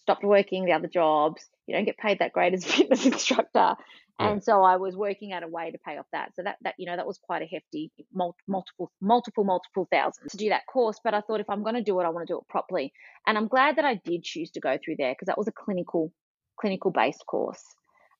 [0.00, 3.74] stopped working the other jobs you don't get paid that great as a fitness instructor
[4.18, 6.34] and so I was working out a way to pay off that.
[6.34, 10.36] So that that you know that was quite a hefty multiple multiple multiple thousands to
[10.36, 10.98] do that course.
[11.02, 12.92] But I thought if I'm going to do it, I want to do it properly.
[13.26, 15.52] And I'm glad that I did choose to go through there because that was a
[15.52, 16.12] clinical
[16.58, 17.62] clinical based course.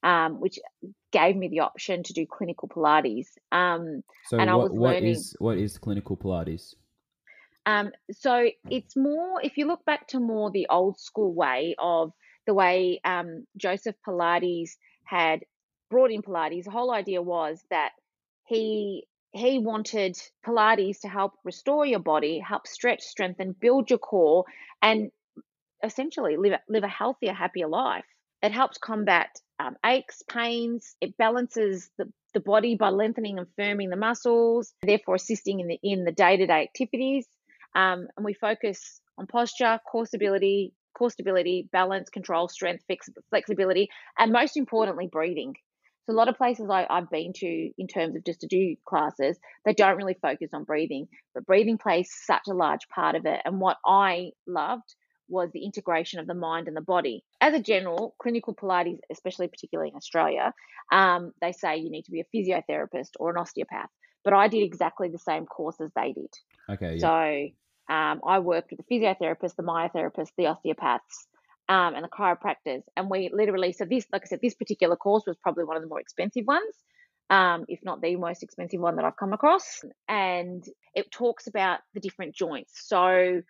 [0.05, 0.61] Um, which
[1.11, 3.31] gave me the option to do clinical Pilates.
[3.51, 6.77] Um, so and what, I was what learning, is, what is clinical Pilates?
[7.67, 12.13] Um, so it's more if you look back to more the old school way of
[12.47, 14.71] the way um, Joseph Pilates
[15.05, 15.45] had
[15.91, 17.93] brought in Pilates, the whole idea was that
[18.47, 24.45] he he wanted Pilates to help restore your body, help stretch, strengthen, build your core,
[24.81, 25.11] and
[25.83, 28.07] essentially live live a healthier, happier life.
[28.43, 30.97] It helps combat um, aches, pains.
[31.01, 35.79] It balances the, the body by lengthening and firming the muscles, therefore assisting in the
[35.83, 37.27] in the day to day activities.
[37.75, 43.89] Um, and we focus on posture, core stability, core stability, balance, control, strength, flex, flexibility,
[44.19, 45.55] and most importantly, breathing.
[46.09, 48.77] So a lot of places I, I've been to in terms of just to do
[48.87, 53.27] classes, they don't really focus on breathing, but breathing plays such a large part of
[53.27, 53.43] it.
[53.45, 54.95] And what I loved
[55.29, 57.25] was the integration of the mind and the body.
[57.43, 60.55] As a general, clinical Pilates, especially particularly in Australia,
[60.91, 63.91] um, they say you need to be a physiotherapist or an osteopath.
[64.25, 66.31] But I did exactly the same course as they did.
[66.71, 66.97] Okay.
[66.97, 67.51] Yeah.
[67.89, 71.27] So um, I worked with the physiotherapist, the myotherapist, the osteopaths,
[71.69, 72.83] um, and the chiropractors.
[72.97, 75.83] And we literally, so this, like I said, this particular course was probably one of
[75.83, 76.75] the more expensive ones,
[77.31, 79.83] um, if not the most expensive one that I've come across.
[80.09, 82.73] And it talks about the different joints.
[82.87, 83.43] So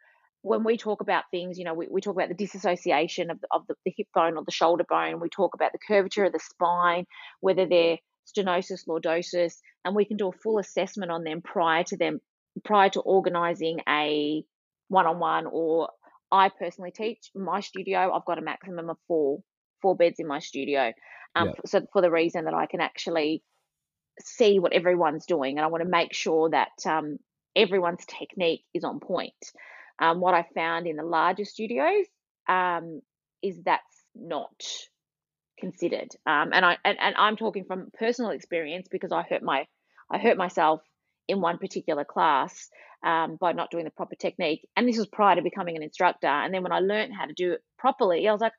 [0.43, 3.49] when we talk about things, you know, we, we talk about the disassociation of, the,
[3.53, 5.21] of the, the hip bone or the shoulder bone.
[5.21, 7.05] We talk about the curvature of the spine,
[7.41, 9.55] whether they're stenosis, lordosis,
[9.85, 12.21] and we can do a full assessment on them prior to them,
[12.65, 14.43] prior to organizing a
[14.89, 15.89] one-on-one or
[16.31, 18.13] I personally teach my studio.
[18.13, 19.43] I've got a maximum of four
[19.81, 20.93] four beds in my studio.
[21.35, 23.43] Um, So for the reason that I can actually
[24.21, 27.19] see what everyone's doing, and I want to make sure that um,
[27.55, 29.35] everyone's technique is on point.
[30.01, 32.07] Um, what I found in the larger studios
[32.49, 33.01] um,
[33.43, 34.63] is that's not
[35.59, 39.67] considered, um, and I and, and I'm talking from personal experience because I hurt my
[40.11, 40.83] I hurt myself
[41.29, 42.71] in one particular class
[43.05, 44.67] um, by not doing the proper technique.
[44.77, 46.27] And this was prior to becoming an instructor.
[46.27, 48.55] And then when I learned how to do it properly, I was like,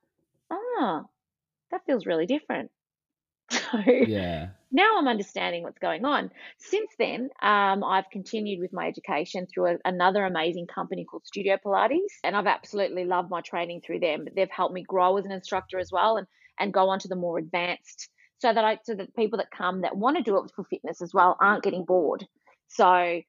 [0.50, 1.06] oh,
[1.72, 2.72] that feels really different.
[3.72, 4.50] So yeah.
[4.72, 6.32] now I'm understanding what's going on.
[6.60, 11.58] Since then, um, I've continued with my education through a, another amazing company called Studio
[11.64, 14.24] Pilates, and I've absolutely loved my training through them.
[14.24, 16.28] But they've helped me grow as an instructor as well, and
[16.60, 19.82] and go on to the more advanced, so that I so that people that come
[19.82, 22.26] that want to do it for fitness as well aren't getting bored.
[22.70, 23.22] So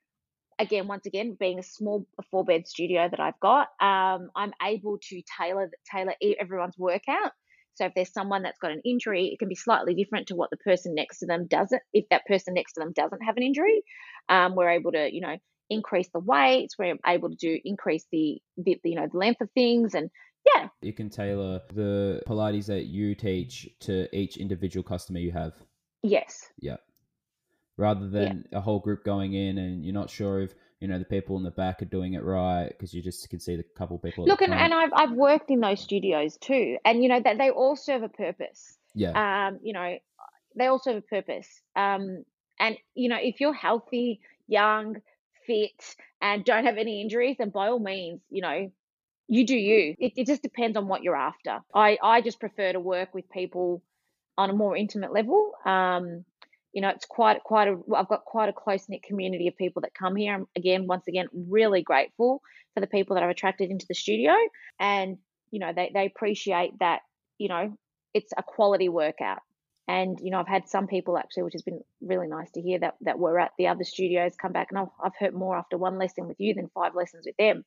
[0.59, 4.99] again, once again, being a small four bed studio that I've got, um, I'm able
[5.09, 7.33] to tailor tailor everyone's workout.
[7.75, 10.51] So if there's someone that's got an injury, it can be slightly different to what
[10.51, 11.81] the person next to them doesn't.
[11.95, 13.83] If that person next to them doesn't have an injury,
[14.29, 15.37] um, we're able to, you know,
[15.71, 16.77] increase the weights.
[16.79, 20.11] We're able to do increase the, the you know the length of things and
[20.55, 20.69] yeah.
[20.83, 25.55] You can tailor the Pilates that you teach to each individual customer you have.
[26.03, 26.51] Yes.
[26.59, 26.77] Yeah
[27.81, 28.59] rather than yeah.
[28.59, 31.43] a whole group going in and you're not sure if you know the people in
[31.43, 34.25] the back are doing it right because you just can see the couple people.
[34.27, 37.51] Look, and, and I've I've worked in those studios too, and you know that they
[37.51, 38.77] all serve a purpose.
[38.95, 39.49] Yeah.
[39.49, 39.97] Um, you know,
[40.57, 41.49] they all serve a purpose.
[41.75, 42.25] Um,
[42.59, 44.97] and you know if you're healthy, young,
[45.47, 48.71] fit, and don't have any injuries, then by all means, you know,
[49.29, 49.97] you do you.
[49.99, 51.61] It, it just depends on what you're after.
[51.75, 53.83] I, I just prefer to work with people
[54.37, 55.53] on a more intimate level.
[55.65, 56.25] Um,
[56.73, 57.77] you know, it's quite quite a.
[57.95, 60.35] I've got quite a close knit community of people that come here.
[60.35, 62.43] I'm again, once again, really grateful
[62.75, 64.33] for the people that I've attracted into the studio,
[64.79, 65.19] and
[65.51, 67.01] you know, they they appreciate that.
[67.39, 67.79] You know,
[68.15, 69.41] it's a quality workout.
[69.89, 72.79] And you know, I've had some people actually, which has been really nice to hear
[72.79, 75.77] that that were at the other studios come back, and I've, I've hurt more after
[75.77, 77.65] one lesson with you than five lessons with them.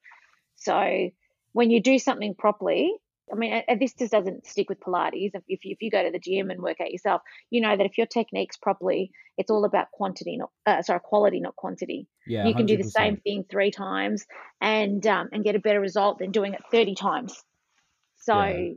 [0.55, 1.09] So
[1.51, 2.93] when you do something properly,
[3.31, 5.31] I mean, this just doesn't stick with Pilates.
[5.33, 7.85] If you, if you go to the gym and work out yourself, you know that
[7.85, 12.07] if your technique's properly, it's all about quantity, not uh, sorry, quality, not quantity.
[12.27, 12.67] Yeah, you can 100%.
[12.67, 14.25] do the same thing three times
[14.61, 17.41] and um, and get a better result than doing it thirty times.
[18.17, 18.69] So Yeah.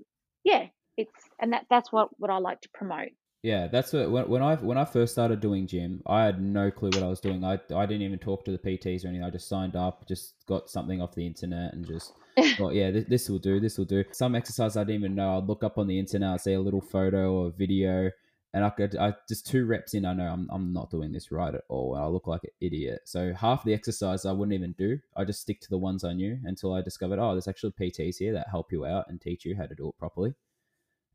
[0.44, 3.10] yeah, it's and that that's what what I like to promote.
[3.46, 6.68] Yeah, that's what when, when I when I first started doing gym, I had no
[6.68, 7.44] clue what I was doing.
[7.44, 9.22] I I didn't even talk to the PTs or anything.
[9.22, 12.12] I just signed up, just got something off the internet, and just
[12.56, 13.60] thought, yeah, this, this will do.
[13.60, 14.02] This will do.
[14.10, 15.38] Some exercise I didn't even know.
[15.38, 18.10] I'd look up on the internet, I'd see a little photo or video,
[18.52, 20.06] and I could I just two reps in.
[20.06, 21.94] I know I'm I'm not doing this right at all.
[21.94, 23.02] I look like an idiot.
[23.04, 24.98] So half the exercise I wouldn't even do.
[25.16, 28.16] I just stick to the ones I knew until I discovered, oh, there's actually PTs
[28.18, 30.34] here that help you out and teach you how to do it properly.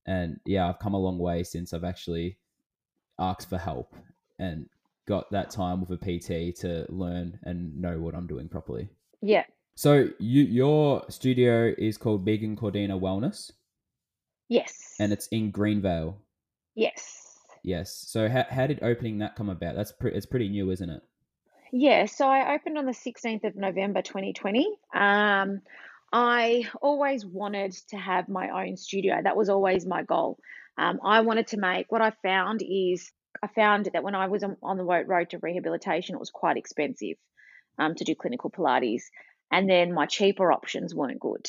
[0.07, 2.37] And yeah, I've come a long way since I've actually
[3.19, 3.95] asked for help
[4.39, 4.67] and
[5.07, 8.89] got that time with a PT to learn and know what I'm doing properly.
[9.21, 9.43] Yeah.
[9.75, 13.51] So you your studio is called Megan Cordina Wellness
[14.49, 14.95] Yes.
[14.99, 16.15] and it's in Greenvale.
[16.75, 17.17] yes.
[17.63, 17.91] Yes.
[18.07, 19.75] So how, how did opening that come about?
[19.75, 21.03] That's pretty it's pretty new, isn't it?
[21.71, 24.67] Yeah, so I opened on the 16th of November 2020.
[24.93, 25.61] Um,
[26.11, 29.15] I always wanted to have my own studio.
[29.23, 30.37] That was always my goal.
[30.77, 34.43] Um, I wanted to make what I found is I found that when I was
[34.43, 37.17] on the road to rehabilitation, it was quite expensive
[37.79, 39.03] um, to do clinical Pilates,
[39.51, 41.47] and then my cheaper options weren't good,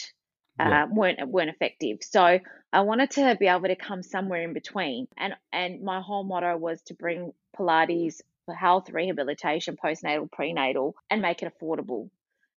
[0.58, 0.84] Yeah.
[0.84, 1.98] uh, weren't weren't effective.
[2.02, 2.38] So
[2.72, 6.56] I wanted to be able to come somewhere in between, and and my whole motto
[6.56, 12.10] was to bring Pilates for health, rehabilitation, postnatal, prenatal, and make it affordable.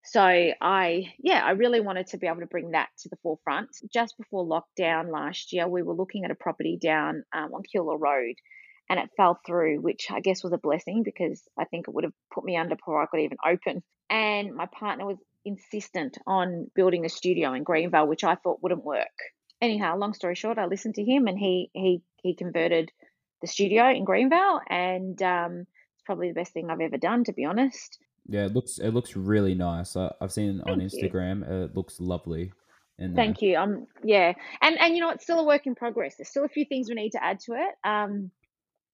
[0.06, 3.70] So I, yeah, I really wanted to be able to bring that to the forefront.
[3.92, 8.00] Just before lockdown last year, we were looking at a property down um, on Keilor
[8.00, 8.36] Road,
[8.88, 12.04] and it fell through, which I guess was a blessing because I think it would
[12.04, 13.82] have put me under before I could even open.
[14.10, 18.86] And my partner was insistent on building a studio in Greenvale, which I thought wouldn't
[18.86, 19.08] work.
[19.60, 22.92] Anyhow, long story short, I listened to him, and he he he converted
[23.42, 27.34] the studio in Greenvale, and um, it's probably the best thing I've ever done, to
[27.34, 27.98] be honest.
[28.28, 29.96] Yeah, it looks it looks really nice.
[29.96, 31.10] I, I've seen it on Thank you.
[31.10, 31.50] Instagram.
[31.50, 32.52] Uh, It looks lovely.
[32.98, 33.58] Thank you.
[33.58, 36.16] Um, yeah, and and you know, it's still a work in progress.
[36.16, 37.76] There's still a few things we need to add to it.
[37.84, 38.32] Um,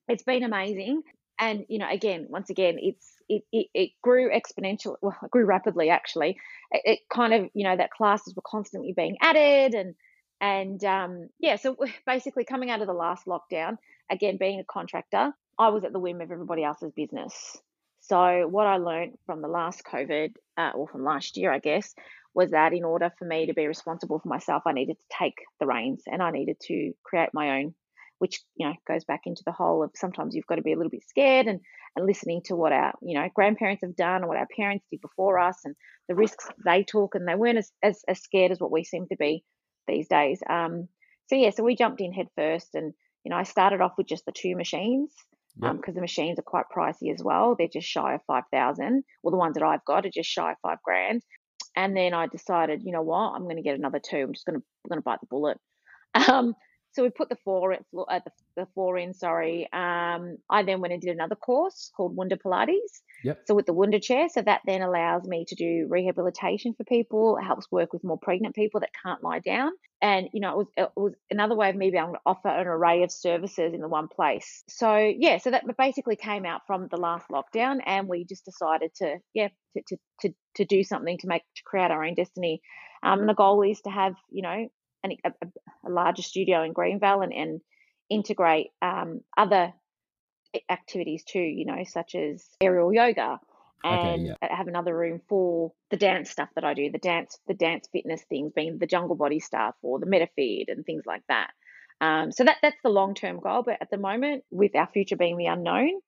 [0.08, 1.04] it's been amazing,
[1.40, 4.96] and you know, again, once again, it's it it, it grew exponentially.
[5.02, 6.38] Well, it grew rapidly actually.
[6.72, 9.96] It, it kind of you know that classes were constantly being added, and
[10.42, 13.78] and um, yeah, so basically coming out of the last lockdown,
[14.10, 17.62] again being a contractor, I was at the whim of everybody else's business.
[18.02, 21.94] So what I learned from the last COVID, uh, or from last year, I guess,
[22.34, 25.36] was that in order for me to be responsible for myself, I needed to take
[25.60, 27.76] the reins and I needed to create my own,
[28.20, 30.78] which you know goes back into the whole of sometimes you've got to be a
[30.78, 31.60] little bit scared and
[31.96, 35.02] and listening to what our you know grandparents have done and what our parents did
[35.02, 35.76] before us and
[36.08, 39.06] the risks they took and they weren't as as, as scared as what we seem
[39.08, 39.44] to be
[39.88, 40.42] these days.
[40.50, 40.88] Um,
[41.28, 44.08] so yeah, so we jumped in head first and you know I started off with
[44.08, 45.12] just the two machines
[45.62, 45.76] Yep.
[45.78, 47.56] because the machines are quite pricey as well.
[47.58, 49.04] They're just shy of five thousand.
[49.22, 51.22] Well, the ones that I've got are just shy of five grand.
[51.76, 54.18] And then I decided, you know what, I'm going to get another two.
[54.18, 55.58] I'm just going to going to bite the bullet.
[56.30, 56.56] Um,
[56.94, 59.14] so we put the four at uh, the, the four in.
[59.14, 59.64] Sorry.
[59.72, 63.02] Um, I then went and did another course called Wunda Pilates.
[63.24, 63.44] Yep.
[63.48, 67.38] So with the Wunda chair, so that then allows me to do rehabilitation for people.
[67.38, 69.72] It helps work with more pregnant people that can't lie down.
[70.02, 72.50] And you know, it was it was another way of me being able to offer
[72.50, 74.64] an array of services in the one place.
[74.68, 78.92] So yeah, so that basically came out from the last lockdown, and we just decided
[78.96, 82.62] to yeah to to to, to do something to make to create our own destiny.
[83.04, 84.68] Um, and the goal is to have you know
[85.04, 85.32] an, a,
[85.86, 87.62] a larger studio in Greenvale and and
[88.10, 89.74] integrate um, other
[90.70, 93.40] activities too, you know, such as aerial yoga
[93.84, 94.36] Okay, and yeah.
[94.42, 98.22] have another room for the dance stuff that I do, the dance the dance fitness
[98.30, 101.50] things being the jungle body stuff or the MetaFit and things like that.
[102.00, 105.16] Um, so that that's the long term goal, but at the moment, with our future
[105.16, 106.00] being the unknown,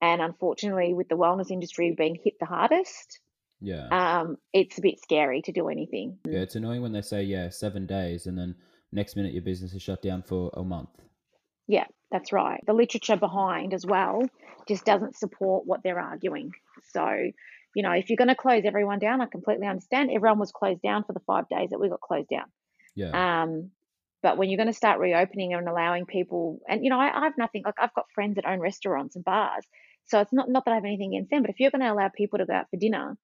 [0.00, 3.20] and unfortunately with the wellness industry being hit the hardest,
[3.60, 3.88] Yeah.
[3.90, 6.18] um, it's a bit scary to do anything.
[6.24, 8.54] yeah, it's annoying when they say yeah, seven days, and then
[8.92, 10.90] next minute your business is shut down for a month.
[11.66, 12.62] Yeah, that's right.
[12.66, 14.22] The literature behind as well
[14.66, 16.52] just doesn't support what they're arguing.
[16.92, 17.06] So,
[17.74, 20.10] you know, if you're going to close everyone down, I completely understand.
[20.12, 22.46] Everyone was closed down for the five days that we got closed down.
[22.96, 23.42] Yeah.
[23.42, 23.70] Um,
[24.22, 27.24] but when you're going to start reopening and allowing people, and you know, I, I
[27.24, 27.62] have nothing.
[27.64, 29.64] Like I've got friends that own restaurants and bars,
[30.06, 31.42] so it's not not that I have anything against them.
[31.42, 33.16] But if you're going to allow people to go out for dinner,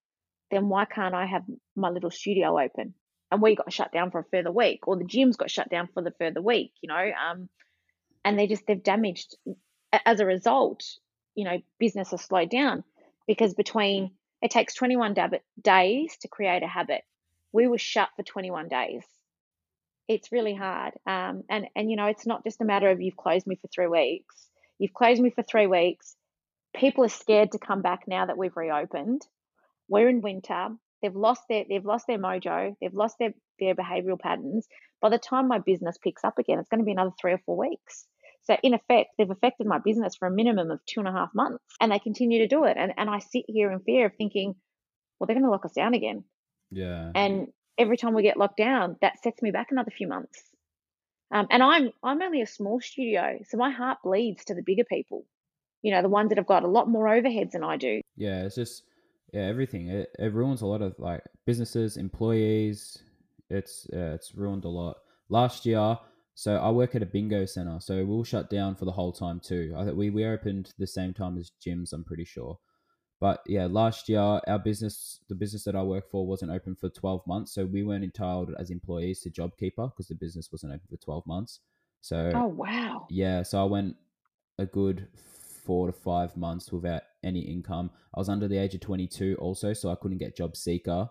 [0.50, 1.42] then why can't I have
[1.74, 2.94] my little studio open?
[3.30, 5.88] And we got shut down for a further week, or the gyms got shut down
[5.92, 6.72] for the further week.
[6.80, 7.48] You know, um,
[8.24, 9.36] and they just they've damaged
[10.04, 10.84] as a result.
[11.34, 12.84] You know, business has slowed down
[13.26, 15.14] because between it takes 21
[15.60, 17.02] days to create a habit.
[17.52, 19.04] We were shut for 21 days
[20.08, 20.94] it's really hard.
[21.06, 23.68] Um, and and you know, it's not just a matter of you've closed me for
[23.68, 24.34] three weeks.
[24.78, 26.14] You've closed me for three weeks.
[26.74, 29.22] People are scared to come back now that we've reopened.
[29.88, 30.68] We're in winter.
[31.02, 32.74] They've lost their they've lost their mojo.
[32.80, 34.66] They've lost their their behavioural patterns.
[35.00, 37.40] By the time my business picks up again, it's going to be another three or
[37.44, 38.06] four weeks.
[38.44, 41.30] So in effect, they've affected my business for a minimum of two and a half
[41.34, 42.76] months, and they continue to do it.
[42.78, 44.54] And and I sit here in fear of thinking,
[45.18, 46.24] well, they're going to lock us down again.
[46.70, 47.10] Yeah.
[47.14, 50.42] And every time we get locked down, that sets me back another few months.
[51.32, 54.84] Um, and I'm I'm only a small studio, so my heart bleeds to the bigger
[54.84, 55.26] people.
[55.82, 58.00] You know, the ones that have got a lot more overheads than I do.
[58.16, 58.84] Yeah, it's just
[59.32, 59.88] yeah, everything.
[59.88, 62.98] It, it ruins a lot of like businesses, employees.
[63.50, 64.96] It's uh, it's ruined a lot.
[65.28, 65.98] Last year,
[66.34, 69.40] so I work at a bingo center, so we'll shut down for the whole time
[69.40, 69.74] too.
[69.76, 71.92] I think we we opened the same time as gyms.
[71.92, 72.58] I'm pretty sure.
[73.18, 76.88] But yeah, last year our business, the business that I work for, wasn't open for
[76.90, 80.86] twelve months, so we weren't entitled as employees to JobKeeper because the business wasn't open
[80.90, 81.60] for twelve months.
[82.02, 83.96] So oh wow, yeah, so I went
[84.58, 85.08] a good
[85.64, 87.90] four to five months without any income.
[88.14, 91.10] I was under the age of twenty two also, so I couldn't get Job Seeker,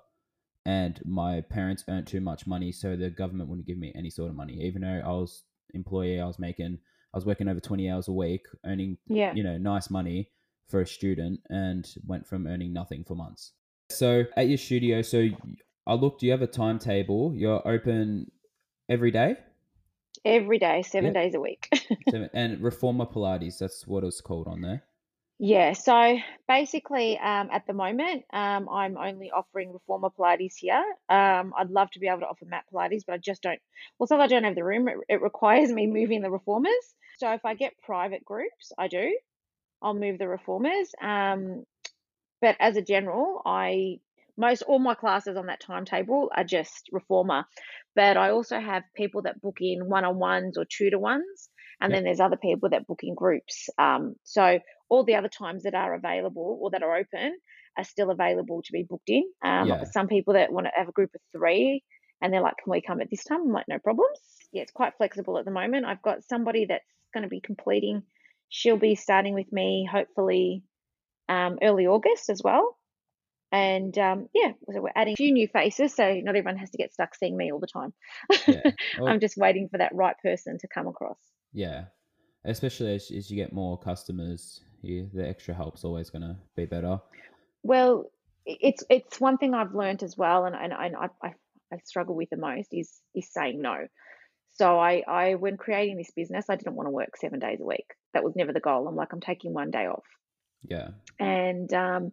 [0.66, 4.30] and my parents earned too much money, so the government wouldn't give me any sort
[4.30, 6.80] of money, even though I was employee, I was making,
[7.14, 10.30] I was working over twenty hours a week, earning yeah, you know nice money
[10.68, 13.52] for a student and went from earning nothing for months.
[13.92, 15.30] So at your studio, so
[15.88, 17.34] I looked, do you have a timetable.
[17.36, 18.32] You're open
[18.90, 19.36] every day?
[20.24, 21.24] Every day, seven yep.
[21.24, 21.70] days a week.
[22.10, 24.84] seven, and Reformer Pilates, that's what it's called on there.
[25.38, 26.18] Yeah, so
[26.48, 30.84] basically, um, at the moment, um, I'm only offering Reformer Pilates here.
[31.10, 33.60] Um, I'd love to be able to offer mat Pilates, but I just don't.
[34.00, 34.88] Well, so I don't have the room.
[34.88, 36.74] It, it requires me moving the reformers.
[37.18, 39.18] So if I get private groups, I do.
[39.82, 40.92] I'll move the reformers.
[41.02, 41.66] Um,
[42.42, 44.00] but as a general, I
[44.38, 47.46] most all my classes on that timetable are just reformer.
[47.96, 51.50] But I also have people that book in one on ones or two to ones,
[51.82, 51.98] and yep.
[51.98, 53.70] then there's other people that book in groups.
[53.78, 57.38] Um, so all the other times that are available or that are open
[57.78, 59.24] are still available to be booked in.
[59.44, 59.84] Um, yeah.
[59.86, 61.84] Some people that want to have a group of three
[62.22, 64.20] and they're like, "Can we come at this time?" I'm like, "No problems."
[64.52, 65.86] Yeah, it's quite flexible at the moment.
[65.86, 68.04] I've got somebody that's going to be completing
[68.50, 70.64] she'll be starting with me hopefully
[71.30, 72.78] um, early August as well.
[73.52, 76.78] And um, yeah, so we're adding a few new faces, so not everyone has to
[76.78, 77.94] get stuck seeing me all the time.
[78.48, 78.72] Yeah.
[79.00, 81.20] Well, I'm just waiting for that right person to come across.
[81.54, 81.86] Yeah,
[82.46, 86.66] especially as, as you get more customers, you, the extra help's always going to be
[86.66, 87.00] better.
[87.64, 88.12] Well,
[88.46, 91.34] it's it's one thing I've learned as well, and, and, and I, I,
[91.74, 93.88] I struggle with the most is is saying no.
[94.58, 97.66] So I, I when creating this business, I didn't want to work seven days a
[97.66, 97.94] week.
[98.14, 98.88] That was never the goal.
[98.88, 100.06] I'm like, I'm taking one day off.
[100.64, 100.90] Yeah.
[101.20, 102.12] And um,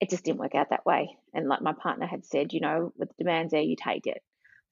[0.00, 1.16] it just didn't work out that way.
[1.34, 4.22] And like my partner had said, you know, with the demands there, you take it.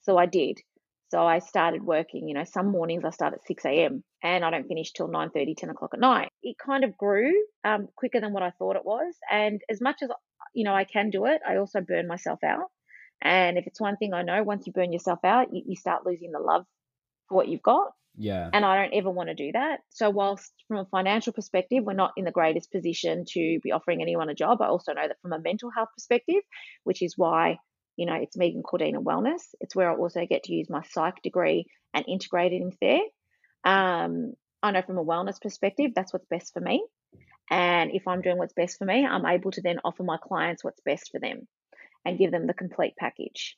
[0.03, 0.61] So I did.
[1.09, 4.03] So I started working, you know, some mornings I start at 6 a.m.
[4.23, 6.31] and I don't finish till 9 30, 10 o'clock at night.
[6.43, 7.33] It kind of grew
[7.65, 9.15] um, quicker than what I thought it was.
[9.31, 10.11] And as much as,
[10.55, 12.71] you know, I can do it, I also burn myself out.
[13.23, 16.05] And if it's one thing I know, once you burn yourself out, you, you start
[16.05, 16.67] losing the love
[17.29, 17.93] for what you've got.
[18.17, 18.49] Yeah.
[18.53, 19.81] And I don't ever want to do that.
[19.91, 24.01] So, whilst from a financial perspective, we're not in the greatest position to be offering
[24.01, 26.43] anyone a job, I also know that from a mental health perspective,
[26.85, 27.59] which is why,
[27.97, 31.23] you know, it's Megan Cordina Wellness, it's where I also get to use my psych
[31.23, 33.01] degree and integrate it into there.
[33.65, 36.85] Um, I know from a wellness perspective, that's what's best for me.
[37.51, 40.65] And if I'm doing what's best for me, I'm able to then offer my clients
[40.65, 41.47] what's best for them
[42.05, 43.57] and give them the complete package.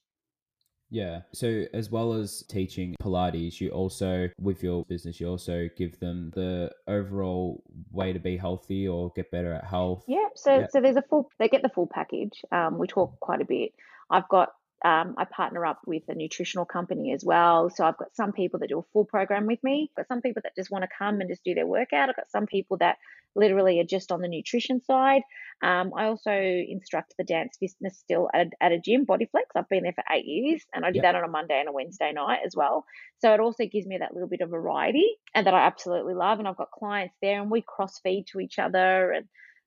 [0.90, 1.20] Yeah.
[1.32, 6.32] So as well as teaching Pilates, you also with your business, you also give them
[6.34, 10.04] the overall way to be healthy or get better at health.
[10.08, 10.28] Yeah.
[10.34, 10.66] So yeah.
[10.70, 12.42] so there's a full they get the full package.
[12.52, 13.72] Um, we talk quite a bit.
[14.10, 14.50] I've got
[14.84, 17.68] um, I partner up with a nutritional company as well.
[17.68, 19.90] So I've got some people that do a full program with me.
[19.90, 22.08] I've got some people that just want to come and just do their workout.
[22.08, 22.96] I've got some people that
[23.34, 25.22] literally are just on the nutrition side.
[25.62, 29.50] Um, I also instruct the dance fitness still at a, at a gym, Bodyflex.
[29.56, 31.04] I've been there for eight years and I did yep.
[31.04, 32.84] that on a Monday and a Wednesday night as well.
[33.18, 36.38] So it also gives me that little bit of variety and that I absolutely love.
[36.38, 39.26] And I've got clients there and we cross feed to each other and,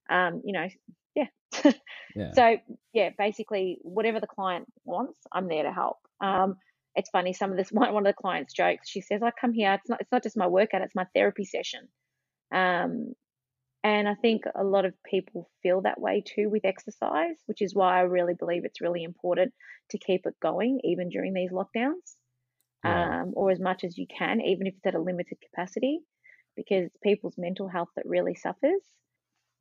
[0.09, 0.67] um, you know,
[2.15, 2.31] yeah.
[2.33, 2.57] So
[2.93, 5.97] yeah, basically whatever the client wants, I'm there to help.
[6.21, 6.55] Um,
[6.95, 7.33] it's funny.
[7.33, 8.89] Some of this one one of the clients jokes.
[8.89, 9.73] She says, "I come here.
[9.73, 10.01] It's not.
[10.01, 10.81] It's not just my workout.
[10.81, 11.87] It's my therapy session."
[12.53, 13.13] Um,
[13.83, 17.73] and I think a lot of people feel that way too with exercise, which is
[17.73, 19.53] why I really believe it's really important
[19.89, 22.15] to keep it going even during these lockdowns,
[22.83, 23.21] yeah.
[23.21, 25.99] um, or as much as you can, even if it's at a limited capacity,
[26.55, 28.81] because it's people's mental health that really suffers.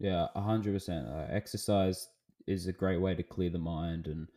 [0.00, 1.06] Yeah, a hundred percent.
[1.06, 2.08] Uh, Exercise
[2.46, 4.28] is a great way to clear the mind, and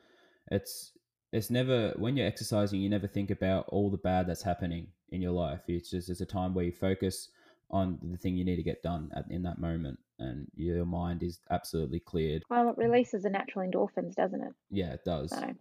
[0.52, 0.92] it's
[1.32, 5.22] it's never when you're exercising, you never think about all the bad that's happening in
[5.22, 5.62] your life.
[5.68, 7.30] It's just it's a time where you focus
[7.72, 11.24] on the thing you need to get done at, in that moment, and your mind
[11.24, 12.44] is absolutely cleared.
[12.50, 14.54] Well, it releases the natural endorphins, doesn't it?
[14.70, 15.32] Yeah, it does.
[15.32, 15.56] So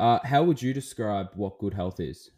[0.00, 2.30] Uh, how would you describe what good health is?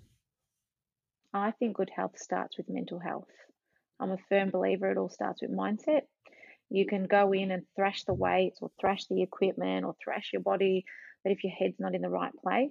[1.33, 3.31] I think good health starts with mental health.
[3.99, 6.03] I'm a firm believer it all starts with mindset.
[6.73, 10.41] You can go in and thrash the weights or thrash the equipment or thrash your
[10.41, 10.87] body,
[11.23, 12.71] but if your head's not in the right place,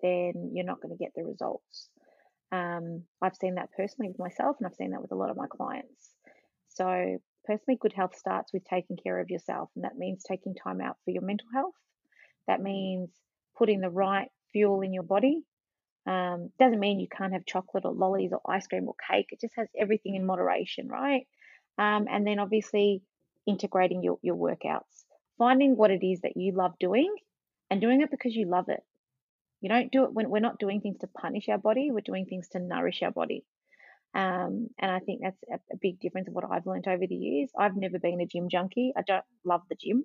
[0.00, 1.88] then you're not going to get the results.
[2.52, 5.36] Um, I've seen that personally with myself, and I've seen that with a lot of
[5.36, 6.10] my clients.
[6.68, 10.80] So, personally, good health starts with taking care of yourself, and that means taking time
[10.80, 11.74] out for your mental health.
[12.46, 13.10] That means
[13.58, 15.42] putting the right fuel in your body.
[16.06, 19.26] Um, doesn't mean you can't have chocolate or lollies or ice cream or cake.
[19.30, 21.26] It just has everything in moderation, right?
[21.78, 23.02] Um, and then obviously
[23.46, 25.04] integrating your, your workouts,
[25.38, 27.14] finding what it is that you love doing
[27.70, 28.82] and doing it because you love it.
[29.60, 32.26] You don't do it when we're not doing things to punish our body, we're doing
[32.26, 33.44] things to nourish our body.
[34.14, 37.14] Um, and I think that's a, a big difference of what I've learned over the
[37.14, 37.50] years.
[37.58, 38.92] I've never been a gym junkie.
[38.96, 40.04] I don't love the gym.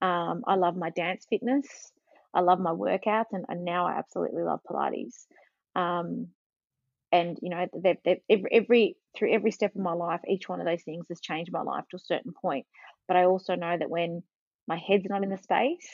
[0.00, 1.66] Um, I love my dance fitness.
[2.32, 5.26] I love my workouts, and, and now I absolutely love Pilates.
[5.74, 6.28] Um,
[7.10, 10.60] and you know, they've, they've, every, every through every step of my life, each one
[10.60, 12.66] of those things has changed my life to a certain point.
[13.06, 14.22] But I also know that when
[14.66, 15.88] my head's not in the space,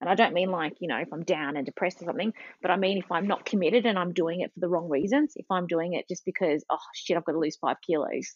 [0.00, 2.70] and I don't mean like you know if I'm down and depressed or something, but
[2.70, 5.46] I mean if I'm not committed and I'm doing it for the wrong reasons, if
[5.50, 8.34] I'm doing it just because oh shit I've got to lose five kilos,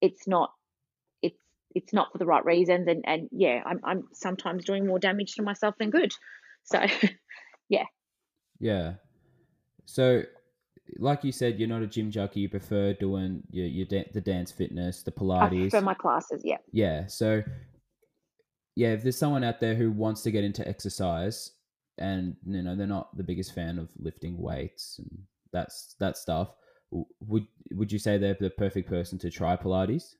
[0.00, 0.50] it's not
[1.22, 1.38] it's
[1.74, 5.34] it's not for the right reasons, and and yeah I'm I'm sometimes doing more damage
[5.34, 6.12] to myself than good.
[6.64, 6.84] So,
[7.68, 7.84] yeah.
[8.58, 8.94] Yeah.
[9.86, 10.22] So,
[10.98, 12.40] like you said, you're not a gym junkie.
[12.40, 15.56] You prefer doing your, your da- the dance fitness, the Pilates.
[15.56, 16.58] I prefer my classes, yeah.
[16.72, 17.06] Yeah.
[17.06, 17.42] So,
[18.76, 21.52] yeah, if there's someone out there who wants to get into exercise
[21.98, 25.10] and you know they're not the biggest fan of lifting weights and
[25.52, 26.54] that's that stuff,
[27.20, 30.14] would would you say they're the perfect person to try Pilates?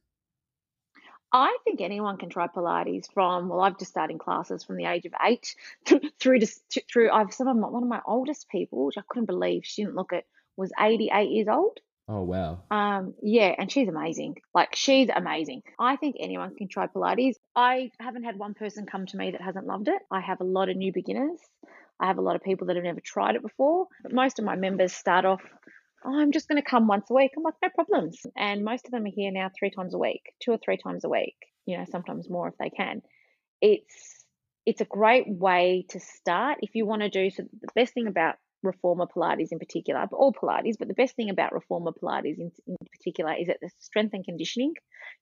[1.34, 5.06] I think anyone can try Pilates from, well, I've just started classes from the age
[5.06, 5.56] of eight
[6.20, 9.26] through, to- through, I've some of my, one of my oldest people, which I couldn't
[9.26, 10.24] believe she didn't look at,
[10.56, 11.78] was 88 years old.
[12.08, 12.62] Oh wow.
[12.70, 14.36] Um, yeah, and she's amazing.
[14.54, 15.62] Like she's amazing.
[15.78, 17.36] I think anyone can try Pilates.
[17.54, 20.02] I haven't had one person come to me that hasn't loved it.
[20.10, 21.38] I have a lot of new beginners.
[22.00, 23.86] I have a lot of people that have never tried it before.
[24.02, 25.40] But most of my members start off,
[26.04, 27.30] oh, I'm just going to come once a week.
[27.36, 28.20] I'm like, no problems.
[28.36, 31.04] And most of them are here now three times a week, two or three times
[31.04, 31.36] a week.
[31.64, 33.02] You know, sometimes more if they can.
[33.60, 34.24] It's
[34.66, 37.30] it's a great way to start if you want to do.
[37.30, 41.16] So the best thing about reformer Pilates in particular, but all Pilates, but the best
[41.16, 44.74] thing about reformer Pilates in, in particular is that the strength and conditioning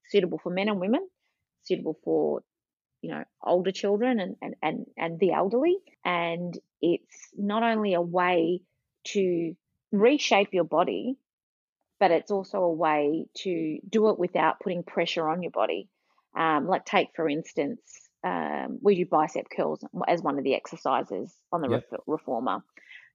[0.09, 1.07] suitable for men and women,
[1.63, 2.43] suitable for
[3.03, 8.01] you know older children and and and, and the elderly, and it's not only a
[8.03, 8.61] way
[9.05, 9.55] to
[9.93, 11.17] reshape your body,
[11.99, 15.89] but it's also a way to do it without putting pressure on your body.
[16.37, 17.81] Um, like take for instance,
[18.25, 21.85] um, we do bicep curls as one of the exercises on the Yep.
[22.07, 22.63] reformer.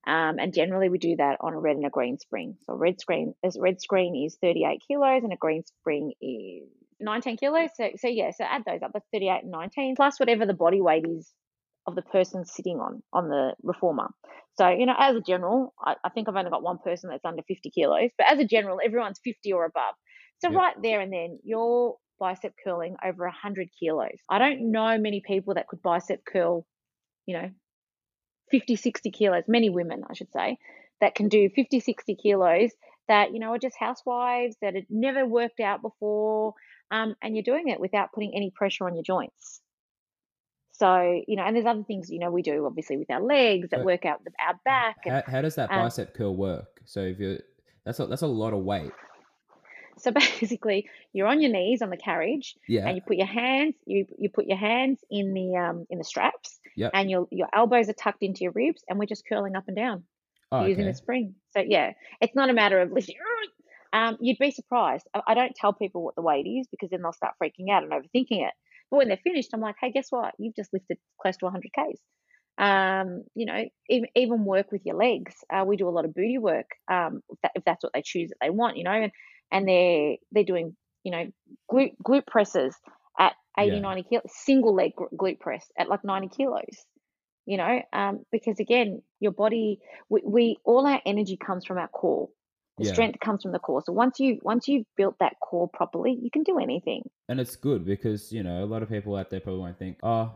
[0.07, 2.57] Um, and generally we do that on a red and a green spring.
[2.65, 7.69] So red screen red screen is 38 kilos and a green spring is 19 kilos.
[7.75, 8.91] So so yeah, so add those up.
[8.93, 11.31] That's 38 and 19 plus whatever the body weight is
[11.87, 14.09] of the person sitting on on the reformer.
[14.57, 17.25] So you know, as a general, I, I think I've only got one person that's
[17.25, 19.95] under 50 kilos, but as a general, everyone's 50 or above.
[20.39, 20.61] So Yep.
[20.61, 24.17] right there and then, you're bicep curling over 100 kilos.
[24.29, 26.65] I don't know many people that could bicep curl,
[27.25, 27.49] you know,
[28.51, 30.57] 50, 60 kilos, many women, I should say,
[31.01, 32.71] that can do 50, 60 kilos
[33.07, 36.53] that, you know, are just housewives that had never worked out before.
[36.91, 39.61] Um, and you're doing it without putting any pressure on your joints.
[40.73, 43.69] So, you know, and there's other things, you know, we do obviously with our legs
[43.69, 44.97] that So work out the, our back.
[45.05, 46.81] And how, how does that um, bicep curl work?
[46.85, 47.39] So if you
[47.85, 48.91] that's a, that's a lot of weight.
[49.97, 52.87] So basically, you're on your knees on the carriage, Yeah.
[52.87, 56.03] and you put your hands, you you put your hands in the um in the
[56.03, 56.91] straps, Yep.
[56.93, 59.75] and your your elbows are tucked into your ribs, and we're just curling up and
[59.75, 60.03] down.
[60.51, 61.35] Oh, using the spring.
[61.51, 63.15] So yeah, it's not a matter of lifting.
[63.93, 65.07] Um, you'd be surprised.
[65.13, 67.83] I, I don't tell people what the weight is because then they'll start freaking out
[67.83, 68.53] and overthinking it.
[68.91, 70.33] But when they're finished, I'm like, hey, guess what?
[70.37, 71.99] You've just lifted close to 100 k's.
[72.57, 75.35] Um, you know, even, even work with your legs.
[75.49, 78.01] Uh, we do a lot of booty work um, if, that, if that's what they
[78.03, 78.75] choose that they want.
[78.75, 79.11] You know, and
[79.51, 81.25] and they're they're doing you know
[81.71, 82.75] glute glute presses
[83.19, 83.81] at 80, Yeah.
[83.81, 86.85] 90 kilos, single leg glute press at like 90 kilos.
[87.45, 89.79] You know, um, because again, your body,
[90.09, 92.29] we, we all our energy comes from our core.
[92.79, 92.91] The Yeah.
[92.91, 93.83] strength comes from the core.
[93.85, 97.03] So once you once you've built that core properly, you can do anything.
[97.29, 99.97] and it's good because you know a lot of people out there probably won't think,
[100.03, 100.31] oh,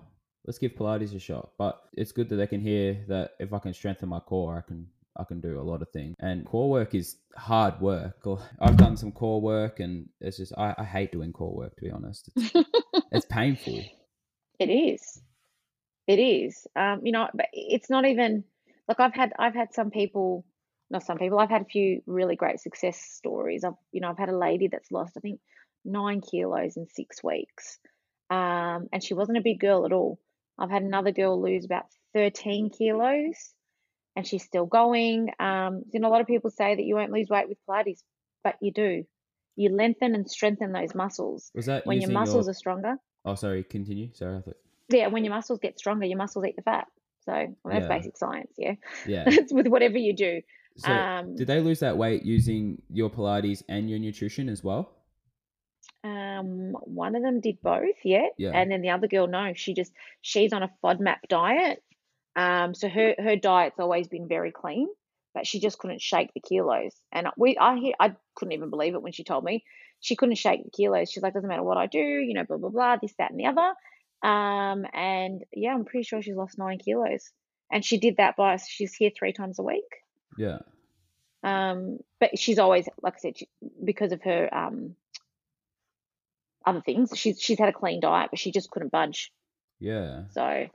[0.46, 1.50] let's give Pilates a shot.
[1.58, 4.62] But it's good that they can hear that if I can strengthen my core, I
[4.62, 4.88] can
[5.20, 6.16] I can do a lot of things.
[6.20, 8.26] And core work is hard work.
[8.26, 11.76] Or- I've done some core work, and it's just I, I hate doing core work
[11.76, 12.30] to be honest.
[12.36, 12.70] It's,
[13.12, 13.82] it's painful.
[14.60, 15.22] It is.
[16.08, 16.68] It is.
[16.76, 18.44] Um, you know, but it's not even
[18.88, 20.46] like I've had I've had some people,
[20.90, 23.64] not some people, I've had a few really great success stories.
[23.64, 25.40] I've you know, I've had a lady that's lost, I think,
[25.86, 27.80] nine kilos in six weeks.
[28.30, 30.20] Um, and she wasn't a big girl at all.
[30.58, 33.54] I've had another girl lose about 13 kilos
[34.20, 35.30] and she's still going.
[35.40, 38.04] Um, you know, a lot of people say that you won't lose weight with Pilates,
[38.44, 39.06] but you do.
[39.56, 41.52] You lengthen and strengthen those muscles.
[41.56, 42.52] Was that When your muscles your...
[42.52, 43.64] are stronger, Oh, sorry.
[43.64, 44.10] Continue.
[44.14, 44.38] Sorry.
[44.38, 44.58] I thought...
[44.90, 46.88] yeah, when your muscles get stronger, your muscles eat the fat.
[47.26, 47.98] So well, that's Yeah.
[47.98, 48.74] basic science, yeah.
[49.08, 49.24] Yeah.
[49.28, 50.42] It's with whatever you do.
[50.76, 54.96] So um, did they lose that weight using your Pilates and your nutrition as well?
[56.04, 58.52] um, one of them did both, yeah, Yeah.
[58.54, 59.92] and then the other girl, no, she just
[60.22, 61.84] she's on a FODMAP diet.
[62.40, 64.88] Um, so her her diet's always been very clean,
[65.34, 66.96] but she just couldn't shake the kilos.
[67.12, 69.66] And we, I I couldn't even believe it when she told me
[70.00, 71.12] she couldn't shake the kilos.
[71.12, 73.40] She's like, doesn't matter what I do, you know, blah blah blah, this, that, and
[73.40, 73.74] the other.
[74.24, 77.30] Um, and yeah, I'm pretty sure she's lost nine kilos,
[77.70, 79.90] and she did that by she's here three times a week.
[80.38, 80.60] Yeah.
[81.44, 83.50] Um, but she's always, like I said, she,
[83.84, 84.96] because of her um,
[86.66, 89.34] other things, she's she's had a clean diet, but she just couldn't budge.
[89.80, 90.24] Yeah.
[90.32, 90.68] So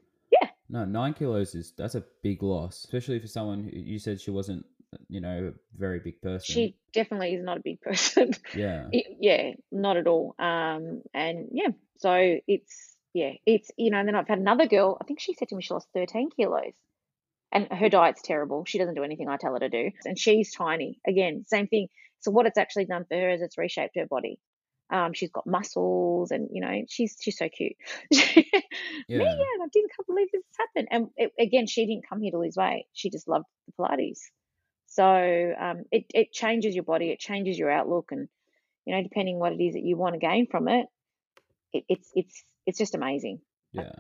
[0.68, 4.30] No, nine kilos is that's a big loss, especially for someone who you said she
[4.30, 4.64] wasn't,
[5.08, 6.54] you know, a very big person.
[6.54, 8.32] she definitely is not a big person.
[8.56, 8.88] Yeah.
[9.20, 10.34] Yeah, not at all.
[10.38, 13.98] Um, and yeah, so it's yeah, it's you know.
[13.98, 14.98] And then I've had another girl.
[15.00, 16.74] I think she said to me she lost thirteen kilos,
[17.52, 18.64] and her diet's terrible.
[18.64, 20.98] She doesn't do anything I tell her to do, and she's tiny.
[21.06, 21.88] Again, same thing.
[22.20, 24.40] So what it's actually done for her is it's reshaped her body.
[24.91, 27.72] Um, she's got muscles, and you know, she's she's so cute.
[28.11, 28.20] Me,
[29.09, 29.18] Yeah.
[29.18, 30.89] yeah, I didn't believe this happened.
[30.91, 32.87] And it, again, she didn't come here to lose weight.
[32.93, 34.20] She just loved the Pilates.
[34.87, 35.05] So
[35.59, 38.28] um, it it changes your body, it changes your outlook, and
[38.85, 40.87] you know, depending what it is that you want to gain from it,
[41.72, 43.41] it it's it's it's just amazing.
[43.72, 43.91] Yeah.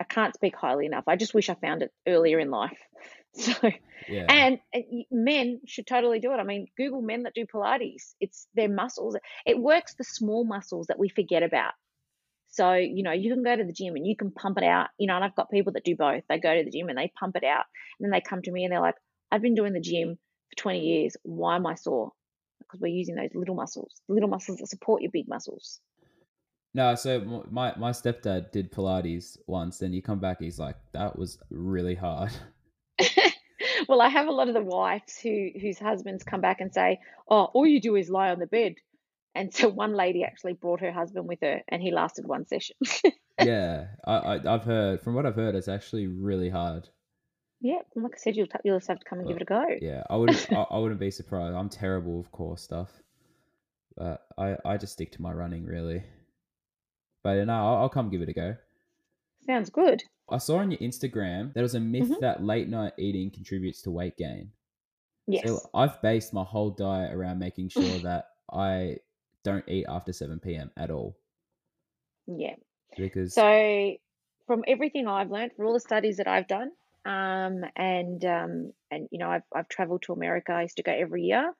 [0.00, 1.04] I can't speak highly enough.
[1.06, 2.78] I just wish I found it earlier in life.
[3.34, 3.54] So
[4.08, 4.26] Yeah.
[4.28, 4.80] and uh,
[5.10, 6.36] men should totally do it.
[6.36, 8.14] I mean, Google men that do Pilates.
[8.20, 9.16] It's their muscles.
[9.46, 11.72] It works the small muscles that we forget about.
[12.48, 14.88] So, you know, you can go to the gym and you can pump it out.
[14.98, 16.22] You know, and I've got people that do both.
[16.28, 17.64] They go to the gym and they pump it out.
[17.98, 18.96] And then they come to me and they're like,
[19.30, 20.18] I've been doing the gym
[20.50, 21.16] for 20 years.
[21.22, 22.12] Why am I sore?
[22.58, 25.80] Because we're using those little muscles, the little muscles that support your big muscles.
[26.74, 31.18] No, so my my stepdad did Pilates once, and you come back, he's like, that
[31.18, 32.32] was really hard.
[33.88, 37.00] well, I have a lot of the wives who whose husbands come back and say,
[37.28, 38.74] "Oh, all you do is lie on the bed."
[39.34, 42.76] And so one lady actually brought her husband with her, and he lasted one session.
[43.38, 46.88] yeah, I, I I've heard from what I've heard, it's actually really hard.
[47.60, 49.46] yeah, like I said, you'll t- you'll just have to come and give it a
[49.46, 49.64] go.
[49.80, 51.54] Yeah, I wouldn't I, I wouldn't be surprised.
[51.54, 52.90] I'm terrible with core stuff,
[53.96, 56.04] but I I just stick to my running really.
[57.22, 58.56] But no, I'll, I'll come give it a go.
[59.46, 60.02] Sounds good.
[60.30, 62.20] I saw on your Instagram there was a myth Mhm.
[62.20, 64.52] that late night eating contributes to weight gain.
[65.26, 65.46] Yes.
[65.46, 68.98] So I've based my whole diet around making sure that I
[69.44, 70.70] don't eat after 7 p.m.
[70.76, 71.16] at all
[72.26, 72.54] yeah.
[72.96, 73.94] because So,
[74.46, 76.70] from everything I've learned, from all the studies that I've done,
[77.04, 80.52] um, and um, and you know, I've I've travelled to America.
[80.52, 81.52] I used to go every year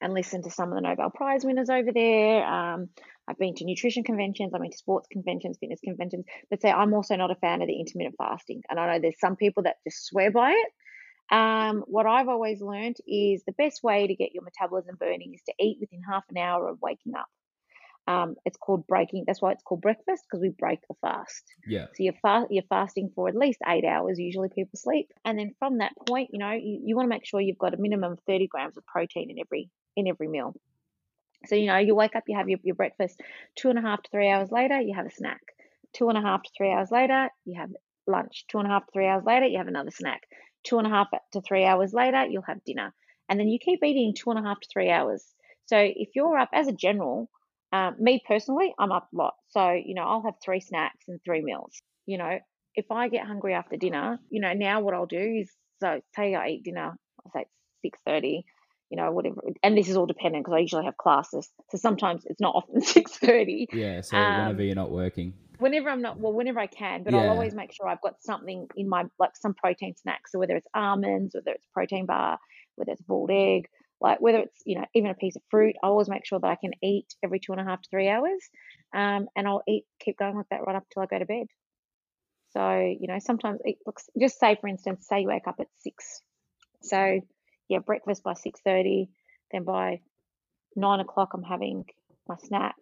[0.00, 2.44] and listen to some of the Nobel Prize winners over there.
[2.44, 2.88] Um,
[3.28, 4.52] I've been to nutrition conventions.
[4.54, 6.24] I've been to sports conventions, fitness conventions.
[6.50, 9.18] But say I'm also not a fan of the intermittent fasting, and I know there's
[9.20, 10.72] some people that just swear by it.
[11.34, 15.42] Um, what I've always learned is the best way to get your metabolism burning is
[15.46, 17.26] to eat within half an hour of waking up.
[18.06, 19.24] Um, it's called breaking.
[19.26, 21.42] That's why it's called breakfast because we break the fast.
[21.66, 24.18] yeah, So you're fa- you're fasting for at least eight hours.
[24.18, 27.24] Usually people sleep, and then from that point, you know, you, you want to make
[27.24, 30.54] sure you've got a minimum of 30 grams of protein in every in every meal.
[31.48, 33.20] So you know, you wake up, you have your, your breakfast.
[33.56, 35.40] Two and a half to three hours later, you have a snack.
[35.92, 37.70] Two and a half to three hours later, you have
[38.06, 38.44] lunch.
[38.48, 40.22] Two and a half to three hours later, you have another snack.
[40.64, 42.92] Two and a half to three hours later, you'll have dinner,
[43.28, 45.24] and then you keep eating two and a half to three hours.
[45.66, 47.28] So if you're up as a general,
[47.72, 49.34] Um, me personally, I'm up a lot.
[49.48, 51.74] So, you know, I'll have three snacks and three meals.
[52.06, 52.38] You know,
[52.76, 56.34] if I get hungry after dinner, you know, now what I'll do is so say
[56.36, 57.44] I eat dinner, I say
[57.82, 58.44] six thirty,
[58.90, 59.40] you know, whatever.
[59.62, 62.80] And this is all dependent because I usually have classes, so sometimes it's not often
[62.96, 63.68] six thirty.
[63.72, 65.32] Yeah, so whenever Um, you're not working.
[65.58, 68.66] whenever I'm not, well, whenever I can, but I'll always make sure I've got something
[68.76, 70.32] in my, like some protein snacks.
[70.32, 72.38] So whether it's almonds, whether it's protein bar,
[72.76, 73.68] whether it's boiled egg,
[74.00, 76.46] like whether it's, you know, even a piece of fruit, I always make sure that
[76.50, 78.42] I can eat every two and a half to three hours.
[78.92, 81.46] Um, and I'll eat, keep going like that right up till I go to bed.
[82.50, 85.68] So, you know, sometimes it looks, just say for instance, say you wake up at
[85.78, 86.20] six.
[86.82, 87.20] So
[87.68, 89.08] yeah, breakfast by 6.30,
[89.52, 90.00] then by
[90.76, 91.84] nine o'clock I'm having
[92.28, 92.76] my snack,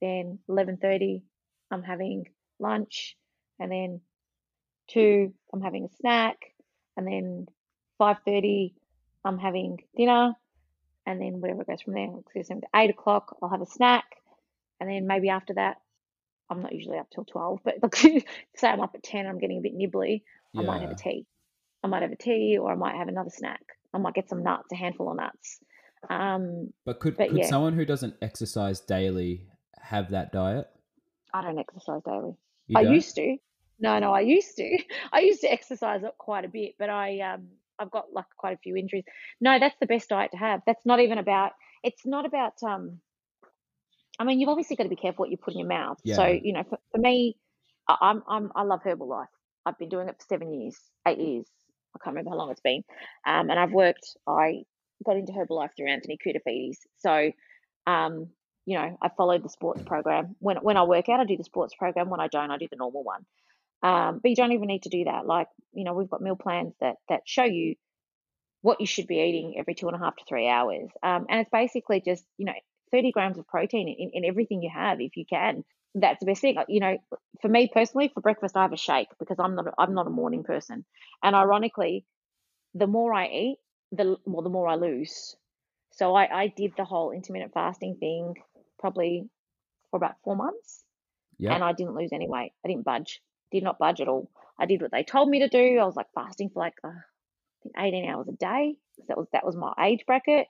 [0.00, 1.22] then 11.30
[1.70, 2.26] I'm having
[2.58, 3.16] lunch,
[3.58, 4.00] and then
[4.88, 6.38] two I'm having a snack,
[6.96, 7.46] and then
[8.00, 8.74] 5.30
[9.24, 10.34] I'm having dinner,
[11.06, 12.08] and then whatever goes from there.
[12.74, 14.04] Eight o'clock I'll have a snack,
[14.80, 15.76] and then maybe after that
[16.50, 17.96] I'm not usually up till 12, but like,
[18.56, 20.22] say I'm up at 10 I'm getting a bit nibbly,
[20.56, 21.26] I might have a tea.
[21.82, 23.62] I might have a tea, or I might have another snack.
[23.94, 25.58] I might get some nuts, a handful of nuts.
[26.08, 27.46] Um, But could But could yeah.
[27.46, 29.46] someone who doesn't exercise daily
[29.80, 30.68] have that diet?
[31.34, 32.34] I don't exercise daily.
[32.66, 32.94] You I don't?
[32.94, 33.36] used to.
[33.80, 34.78] No, no, I used to.
[35.12, 38.58] I used to exercise quite a bit, but I um I've got like quite a
[38.58, 39.04] few injuries.
[39.40, 40.60] No, that's the best diet to have.
[40.66, 41.52] That's not even about.
[41.82, 42.54] It's not about.
[42.62, 43.00] Um,
[44.18, 45.98] I mean, you've obviously got to be careful what you put in your mouth.
[46.16, 47.36] So you know, for, for me,
[47.88, 49.26] I, I'm I'm I love Herbalife.
[49.64, 50.76] I've been doing it for seven years,
[51.06, 51.46] eight years.
[51.94, 52.82] I can't remember how long it's been.
[53.26, 54.16] Um, and I've worked.
[54.26, 54.62] I
[55.04, 56.76] got into Herbalife through Anthony Koutafidis.
[56.98, 57.32] So,
[57.86, 58.28] um,
[58.64, 60.36] you know, I followed the sports program.
[60.38, 62.10] When when I work out, I do the sports program.
[62.10, 63.24] When I don't, I do the normal one.
[63.82, 65.26] Um, but you don't even need to do that.
[65.26, 67.74] Like, you know, we've got meal plans that that show you
[68.62, 70.88] what you should be eating every two and a half to three hours.
[71.02, 72.52] Um, and it's basically just, you know,
[72.92, 75.64] 30 grams of protein in, in everything you have if you can.
[75.94, 76.56] That's the best thing.
[76.68, 76.98] You know,
[77.42, 80.10] for me personally, for breakfast I have a shake because I'm not I'm not a
[80.10, 80.84] morning person.
[81.22, 82.06] And ironically,
[82.74, 83.58] the more I eat,
[83.92, 85.36] the well, the more I lose.
[85.92, 88.34] So I, I did the whole intermittent fasting thing
[88.78, 89.28] probably
[89.90, 90.84] for about four months
[91.38, 91.54] Yeah.
[91.54, 92.52] and I didn't lose any weight.
[92.64, 93.22] I didn't budge.
[93.50, 94.30] Did not budge at all.
[94.58, 95.78] I did what they told me to do.
[95.78, 98.76] I was like fasting for like uh, I think 18 hours a day.
[99.08, 100.46] That was that was my age bracket.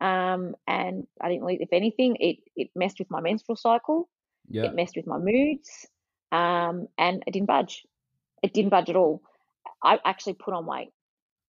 [0.00, 1.58] Um, and I didn't lose.
[1.60, 4.08] If anything, it it messed with my menstrual cycle.
[4.50, 4.64] Yeah.
[4.64, 5.86] It messed with my moods.
[6.32, 7.84] Um, and it didn't budge.
[8.42, 9.22] It didn't budge at all.
[9.82, 10.92] I actually put on weight.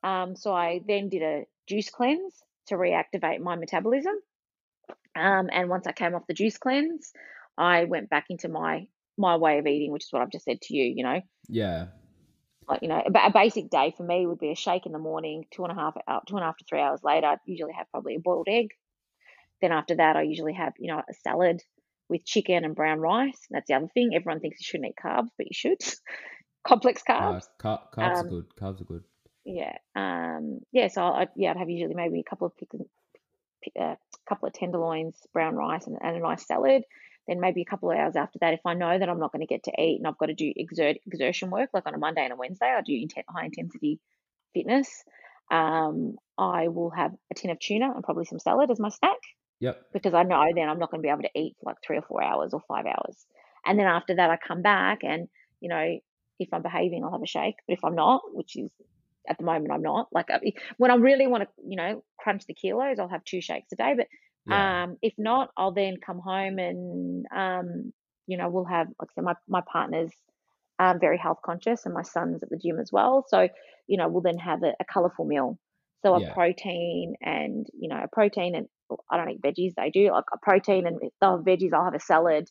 [0.03, 2.35] Um, so I then did a juice cleanse
[2.67, 4.15] to reactivate my metabolism.
[5.15, 7.11] Um, and once I came off the juice cleanse,
[7.57, 8.87] I went back into my
[9.17, 10.93] my way of eating, which is what I've just said to you.
[10.95, 11.87] You know, Yeah.
[12.67, 14.99] like you know, a, a basic day for me would be a shake in the
[14.99, 17.39] morning, two and a half out, two and a half to three hours later, I'd
[17.45, 18.69] usually have probably a boiled egg.
[19.61, 21.61] Then after that, I usually have you know a salad
[22.11, 23.39] with chicken and brown rice.
[23.49, 24.11] That's the other thing.
[24.13, 25.79] Everyone thinks you shouldn't eat carbs, but you should.
[26.67, 27.47] Complex Uh, carbs.
[27.57, 28.45] car- carbs are Um, good.
[28.59, 29.03] Carbs are good.
[29.45, 29.75] Yeah.
[29.95, 30.59] Um.
[30.71, 30.89] Yeah.
[30.89, 32.69] So I yeah I'd have usually maybe a couple of pick,
[33.77, 33.97] a
[34.29, 36.83] couple of tenderloins, brown rice, and, and a nice salad.
[37.27, 39.41] Then maybe a couple of hours after that, if I know that I'm not going
[39.41, 41.97] to get to eat and I've got to do exert exertion work, like on a
[41.99, 43.99] Monday and a Wednesday, I do inten- high intensity
[44.53, 44.89] fitness.
[45.51, 49.17] Um, I will have a tin of tuna and probably some salad as my snack
[49.61, 49.85] Yep.
[49.93, 51.97] because I know then I'm not going to be able to eat for like three
[51.97, 53.25] or four hours or five hours.
[53.65, 55.27] And then after that, I come back and,
[55.59, 55.99] you know,
[56.39, 57.55] if I'm behaving, I'll have a shake.
[57.67, 58.71] But if I'm not, which is
[59.29, 60.27] at the moment, I'm not, like
[60.77, 63.75] when I really want to, you know, crunch the kilos, I'll have two shakes a
[63.75, 63.93] day.
[63.95, 64.07] But
[64.45, 64.55] Yeah.
[64.55, 67.93] um, if not, I'll then come home and, um,
[68.27, 70.11] you know, we'll have, like I said, my, my partner's
[70.79, 73.25] um, very health conscious and my son's at the gym as well.
[73.27, 73.47] So,
[73.87, 75.59] you know, we'll then have a, a colorful meal.
[76.03, 76.33] So a Yeah.
[76.33, 78.67] protein and, you know, a protein and
[79.09, 79.73] I don't eat veggies.
[79.75, 81.73] They do like a protein and if they'll have veggies.
[81.73, 82.49] I'll have a salad.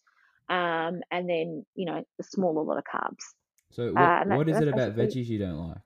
[0.49, 3.23] Um, and then, you know, a smaller lot of carbs.
[3.71, 5.79] So what, uh, and that- what is it about veggies you don't like?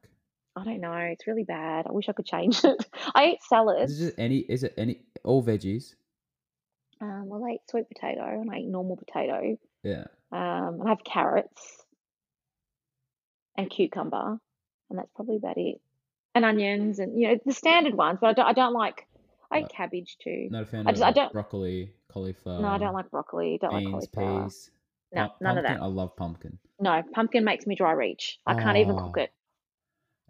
[0.57, 0.95] I don't know.
[0.95, 1.87] It's really bad.
[1.89, 2.87] I wish I could change it.
[3.15, 3.93] I eat salads.
[3.93, 4.39] Is it any?
[4.39, 5.01] Is it any?
[5.25, 5.95] All veggies?
[7.01, 9.59] Um, well, I eat sweet potato and I eat normal potato.
[9.83, 10.05] Yeah.
[10.31, 11.85] Um, and I have carrots
[13.57, 14.39] and cucumber,
[14.91, 15.81] and that's probably about it.
[16.37, 18.47] And onions and you know the standard ones, but I don't.
[18.47, 19.07] I don't like.
[19.55, 20.49] I eat Uh, cabbage too.
[20.51, 22.61] Not a fan I of just- I like, don't- broccoli, cauliflower.
[22.61, 23.59] No, I don't like broccoli.
[23.61, 24.45] Don't like beans, cauliflower.
[24.45, 24.71] peas.
[25.13, 25.81] No, none of that.
[25.81, 26.59] I love pumpkin.
[26.81, 28.41] No, pumpkin makes me dry reach.
[28.47, 29.21] I can't even cook Oh.
[29.23, 29.33] it.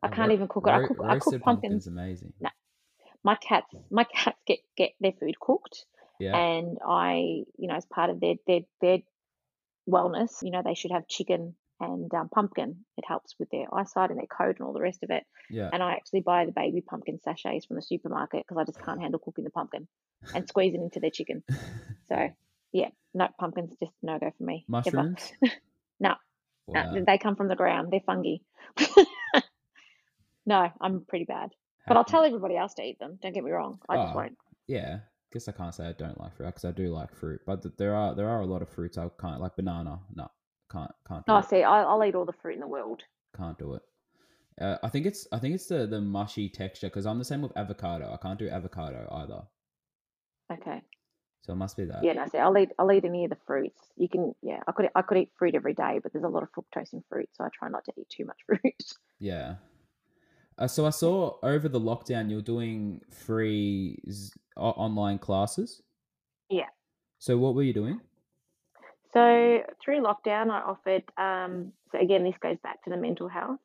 [0.03, 0.71] I can't ro- even cook it.
[0.71, 1.01] I ro- cook.
[1.03, 1.87] I roasted cook pumpkins.
[1.87, 2.35] amazing.
[3.23, 3.75] My cats.
[3.91, 5.87] My cats get get their food cooked,
[6.19, 6.37] Yeah.
[6.37, 8.99] and I, you know, as part of their their their
[9.89, 12.85] wellness, you know, they should have chicken and um, pumpkin.
[12.97, 15.25] It helps with their eyesight and their coat and all the rest of it.
[15.51, 15.71] yeah.
[15.73, 19.01] And I actually buy the baby pumpkin sachets from the supermarket because I just can't
[19.01, 19.89] handle cooking the pumpkin
[20.35, 21.43] and squeezing into their chicken.
[22.09, 22.31] So
[22.73, 24.65] Yeah, no pumpkins, just no go for me.
[24.69, 25.33] Mushrooms?
[26.01, 26.15] No,
[26.69, 27.93] no, they come from the ground.
[27.93, 28.37] They're fungi.
[30.47, 31.51] no, I'm pretty bad.
[31.87, 33.19] But I'll tell everybody else to eat them.
[33.23, 33.79] Don't get me wrong.
[33.89, 34.39] I just Oh, won't.
[34.67, 35.01] Yeah,
[35.33, 37.75] guess I can't say I don't like fruit because I do like fruit, but th-
[37.77, 40.01] there are there are a lot of fruits I can't like banana.
[40.15, 40.29] No,
[40.75, 41.49] can't can't do No, it.
[41.49, 43.03] see, I, I'll eat all the fruit in the world.
[43.37, 43.83] Can't do it.
[44.61, 47.43] Uh, I think it's I think it's the the mushy texture because I'm the same
[47.43, 48.13] with avocado.
[48.13, 49.43] I can't do avocado either,
[50.53, 50.81] Okay.
[51.43, 52.05] so it must be that.
[52.05, 52.71] Yeah, no, see, I'll eat.
[52.79, 53.81] I'll eat any of the fruits.
[53.97, 54.35] You can.
[54.43, 54.91] Yeah, I could.
[54.95, 57.45] I could eat fruit every day, but there's a lot of fructose in fruit, so
[57.45, 58.61] I try not to eat too much fruit.
[59.19, 59.57] Yeah.
[60.57, 65.83] Uh, so I saw over the lockdown you're doing free z- online classes.
[66.49, 66.69] Yeah.
[67.19, 68.01] So what were you doing?
[69.15, 71.05] So through lockdown, I offered.
[71.17, 73.61] Um, so again, this goes back to the mental health.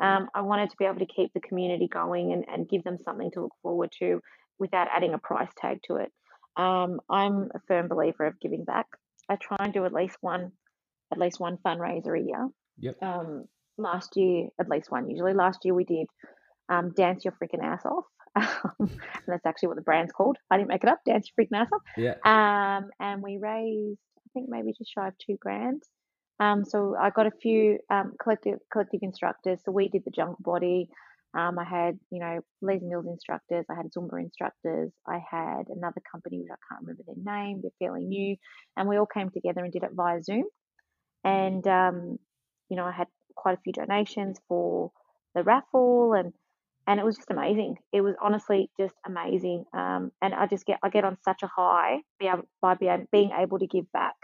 [0.00, 2.98] Um, I wanted to be able to keep the community going and, and give them
[3.04, 4.20] something to look forward to
[4.58, 6.12] without adding a price tag to it.
[6.56, 8.86] Um, I'm a firm believer of giving back.
[9.28, 10.52] I try and do at least one,
[11.12, 12.48] at least one fundraiser a year.
[12.78, 13.02] Yep.
[13.02, 13.44] Um,
[13.78, 15.34] last year, at least one usually.
[15.34, 16.06] Last year we did
[16.68, 18.04] um, dance your freaking ass off.
[18.78, 18.90] and
[19.26, 20.36] that's actually what the brand's called.
[20.50, 21.00] I didn't make it up.
[21.06, 21.82] Dance your freaking ass off.
[21.96, 22.14] Yeah.
[22.24, 23.98] Um, and we raised,
[24.32, 25.82] think maybe just shy of two grand.
[26.40, 29.60] Um, so I got a few um, collective collective instructors.
[29.64, 30.88] So we did the jungle body.
[31.34, 33.64] Um, I had, you know, Les Mills instructors.
[33.70, 34.92] I had Zumba instructors.
[35.06, 37.60] I had another company which I can't remember their name.
[37.62, 38.36] They're fairly new,
[38.76, 40.44] and we all came together and did it via Zoom.
[41.24, 42.18] And um,
[42.68, 44.92] you know, I had quite a few donations for
[45.34, 46.32] the raffle, and
[46.86, 47.76] and it was just amazing.
[47.92, 49.64] It was honestly just amazing.
[49.72, 53.30] Um, and I just get I get on such a high be able, by being
[53.38, 54.16] able to give back.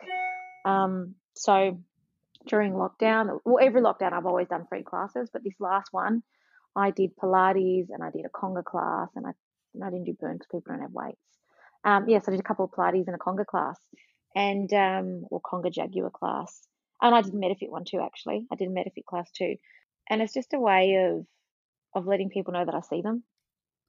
[0.65, 1.79] Um, so
[2.47, 6.23] during lockdown, well, every lockdown I've always done free classes, but this last one
[6.77, 9.31] I did Pilates and I did a conga class, and I
[9.75, 11.19] and I didn't do burn because people don't have weights.
[11.85, 13.79] Um, yes, I did a couple of Pilates and a conga class,
[14.35, 16.67] and um, or conga jaguar class,
[17.01, 18.01] and I did a MetaFit one too.
[18.01, 19.57] Actually, I did a MetaFit class too,
[20.11, 21.27] and it's just a way of
[21.95, 23.23] of letting people know that I see them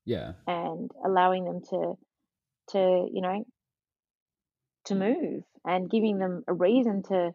[0.06, 0.34] Yeah.
[0.47, 1.97] and allowing them to
[2.72, 3.45] to you know
[4.86, 7.32] to move and giving them a reason to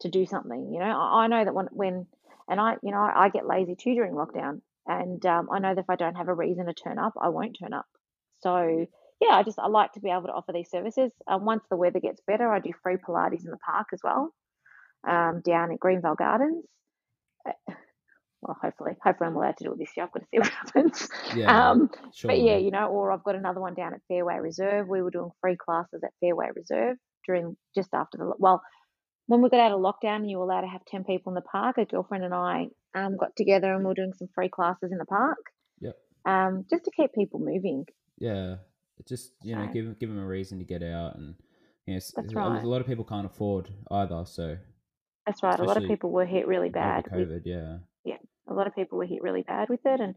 [0.00, 0.84] to do something you know?
[0.86, 2.06] I, I know that when when
[2.48, 5.74] and i you know I, I get lazy too during lockdown and um, i know
[5.74, 7.86] that if i don't have a reason to turn up i won't turn up.
[8.40, 8.86] So
[9.20, 11.12] yeah i just i like to be able to offer these services.
[11.26, 14.32] Um, once the weather gets better i do free pilates in the park as well
[15.08, 16.64] um, down at Greenvale gardens
[18.42, 20.48] well hopefully hopefully i'm allowed to do it this year i've got to see what
[20.48, 21.70] happens Yeah.
[21.70, 22.28] um, sure.
[22.30, 24.88] but yeah, you know, or I've got another one down at Fairway Reserve.
[24.88, 28.62] We were doing free classes at Fairway Reserve during just after the well,
[29.26, 31.34] when we got out of lockdown and you were allowed to have ten people in
[31.34, 31.76] the park.
[31.78, 34.98] A girlfriend and I um, got together and we were doing some free classes in
[34.98, 35.38] the park.
[35.80, 35.96] Yep.
[36.24, 37.84] Um, just to keep people moving.
[38.18, 38.56] Yeah.
[39.06, 41.34] Just you know So- give give them a reason to get out and
[41.86, 42.00] you know,
[42.34, 42.62] right.
[42.62, 44.24] a lot of people can't afford either.
[44.26, 44.56] So
[45.26, 45.58] That's right.
[45.58, 47.06] a lot of people were hit really bad.
[47.10, 47.42] with- COVID,
[48.08, 48.16] yeah.
[48.48, 50.14] a lot of people were hit really bad with it and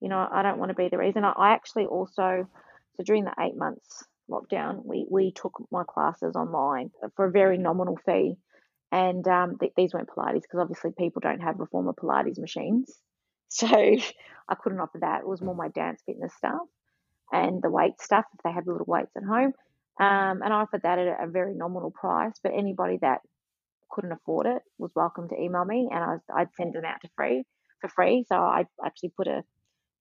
[0.00, 1.24] you know i don't want to be the reason.
[1.24, 2.48] I, actually also
[2.96, 7.58] so during the eight months lockdown we we took my classes online for a very
[7.58, 8.34] nominal fee.
[8.92, 12.90] And um, th- these weren't pilates because obviously people don't have reformer pilates machines.
[13.48, 15.20] So i couldn't offer that.
[15.20, 16.66] It was more my dance fitness stuff
[17.30, 19.52] and the weight stuff if they the little weights at home.
[20.00, 22.32] Um, and i offered that at a, a very nominal price.
[22.42, 23.20] But anybody that
[23.90, 27.08] couldn't afford it was welcome to email me and I I'd send them out to
[27.16, 27.44] free
[27.80, 28.24] for free.
[28.28, 29.44] So I actually put a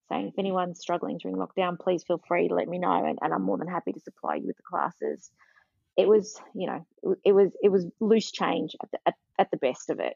[0.09, 3.33] saying if anyone's struggling during lockdown, please feel free to let me know, and, and
[3.33, 5.31] I'm more than happy to supply you with the classes.
[5.95, 6.85] It was, you know,
[7.23, 10.15] it, was it was loose change at the, at, at the best of it.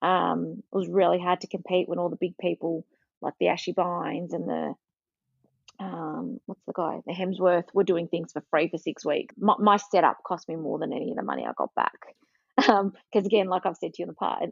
[0.00, 2.86] Um, it was really hard to compete when all the big people
[3.20, 4.74] like the Ashy Bines and the
[5.80, 9.34] um, what's the guy, the Hemsworth, were doing things for free for six weeks.
[9.38, 12.16] My, my setup cost me more than any of the money I got back.
[12.58, 14.42] Because again, like I've said to you in the part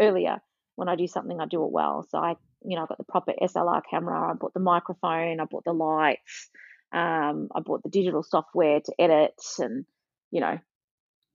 [0.00, 0.38] earlier,
[0.74, 2.04] when I do something, I do it well.
[2.10, 2.34] So I,
[2.64, 4.30] you know, I got the proper SLR camera.
[4.30, 5.40] I bought the microphone.
[5.40, 6.50] I bought the lights.
[6.92, 9.84] Um, I bought the digital software to edit, and
[10.30, 10.58] you know,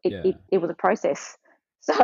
[0.04, 0.22] it, Yeah.
[0.32, 1.38] it, it was a process.
[1.84, 1.96] So,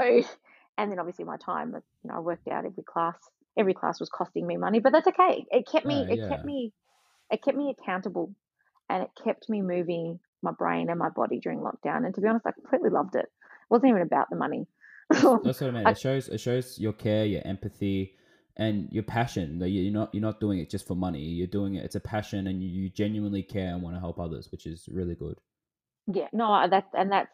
[0.80, 1.70] and then obviously my time.
[1.70, 3.16] You know, I worked out every class.
[3.60, 5.46] Every class was costing me money, but that's okay.
[5.52, 6.08] It kept me.
[6.08, 6.30] Yeah, it yeah.
[6.30, 6.74] kept me.
[7.30, 8.34] It kept me accountable,
[8.90, 12.06] and it kept me moving my brain and my body during lockdown.
[12.06, 13.28] And to be honest, I completely loved it.
[13.70, 14.66] It wasn't even about the money.
[15.10, 15.24] That's
[15.62, 15.88] what I mean.
[15.88, 18.16] It shows it shows your care, your empathy,
[18.56, 19.60] and your passion.
[19.60, 21.20] That you- you're not you're not doing it just for money.
[21.22, 21.84] You're doing it.
[21.84, 25.16] It's a passion, and you, genuinely care and want to help others, which is really
[25.16, 25.40] good.
[26.08, 27.32] Yeah, no, that's and that's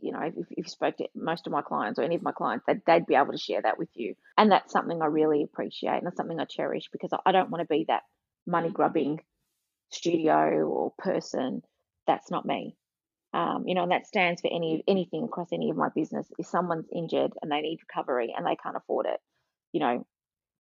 [0.00, 2.32] you know, if, if you spoke to most of my clients or any of my
[2.32, 5.42] clients, they'd, they'd be able to share that with you, and that's something I really
[5.42, 8.02] appreciate, and that's something I cherish because I don't want to be that
[8.46, 9.20] money grubbing
[9.90, 11.62] studio or person.
[12.06, 12.76] That's not me.
[13.34, 16.26] Um, you know, and that stands for any anything across any of my business.
[16.38, 19.20] If someone's injured and they need recovery and they can't afford it,
[19.72, 20.06] you know,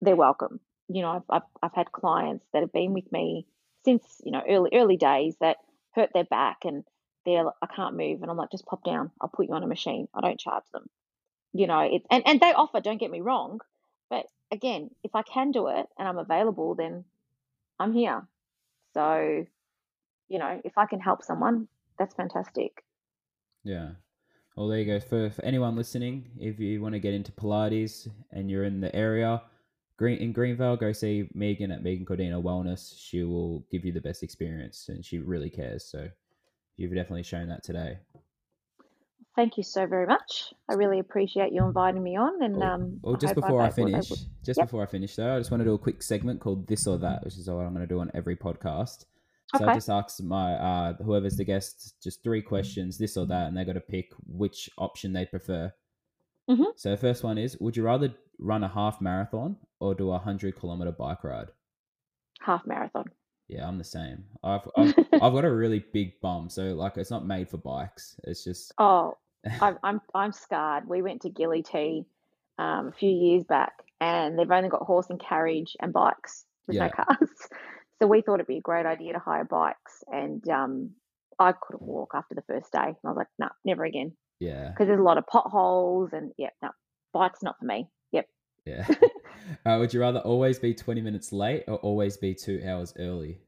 [0.01, 0.59] they're welcome.
[0.88, 3.45] You know, I've, I've, I've had clients that have been with me
[3.86, 5.57] since you know early early days that
[5.93, 6.84] hurt their back and
[7.26, 9.67] they're I can't move and I'm like just pop down I'll put you on a
[9.67, 10.89] machine I don't charge them
[11.53, 13.59] you know it and and they offer don't get me wrong
[14.09, 17.05] but again if I can do it and I'm available then
[17.80, 18.28] I'm here
[18.93, 19.45] so
[20.30, 21.67] you know if I can help someone
[22.02, 22.84] that's fantastic
[23.64, 23.89] Yeah.
[24.58, 24.99] Well, there you go.
[24.99, 28.93] For, for anyone listening, if you want to get into Pilates and you're in the
[28.93, 29.41] area,
[29.97, 32.93] Green in Greenvale, go see Megan at Megan Cordina Wellness.
[32.97, 35.86] She will give you the best experience, and she really cares.
[35.86, 36.10] So
[36.76, 37.99] you've definitely shown that today.
[39.38, 42.99] thank you so very much I really appreciate you inviting me on and Well, um
[43.04, 44.10] well, just hope before I able- finish,
[44.43, 44.68] just Yep.
[44.68, 46.97] before I finish though, I just want to do a quick segment called "This or
[46.97, 49.06] That," which is what I'm going to do on every podcast.
[49.58, 53.47] So I just ask my uh, whoever's the guest just three questions, this or that,
[53.47, 55.74] and they got to pick which option they prefer.
[56.49, 56.74] Mhm.
[56.76, 60.20] So the first one is: Would you rather run a half marathon or do a
[60.20, 61.52] hundred kilometer bike ride?
[62.41, 63.06] half marathon
[63.47, 64.26] Yeah, I'm the same.
[64.43, 68.16] I've I've, I've got a really big bum, so like it's not made for bikes.
[68.24, 69.18] It's just Oh,
[69.60, 70.88] I'm I'm I'm scarred.
[70.88, 72.06] We went to Gili T
[72.58, 76.45] um, a few years back, and they've only got horse and carriage and bikes.
[76.68, 76.88] There's Yeah.
[76.88, 77.30] no cars,
[78.02, 80.04] so we thought it'd be a great idea to hire bikes.
[80.08, 80.91] And um,
[81.38, 84.70] I couldn't walk after the first day, and I was like, no, never again, yeah,
[84.70, 86.70] because there's a lot of potholes, and yeah, no,
[87.14, 87.88] bikes not for me.
[88.12, 88.28] Yep.
[88.66, 88.88] yeah.
[89.66, 93.39] uh, would you rather always be 20 minutes late or always be two hours early?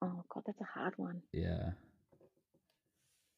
[0.00, 1.22] Oh God, that's a hard one.
[1.32, 1.70] Yeah.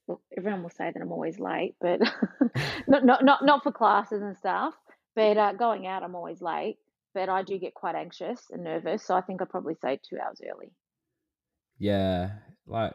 [0.08, 2.00] Look, everyone will say that I'm always late, but
[2.86, 4.74] not not not not for classes and stuff.
[5.14, 6.76] But uh, going out, I'm always late.
[7.16, 10.18] But I do get quite anxious and nervous, so I think I'd probably say two
[10.18, 10.70] hours early.
[11.78, 12.32] Yeah,
[12.66, 12.92] like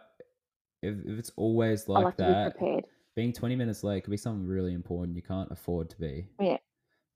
[0.84, 2.86] if, if it's always like like that, be prepared.
[3.16, 6.28] being 20 minutes late could be something really important you can't afford to be.
[6.40, 6.58] Yeah.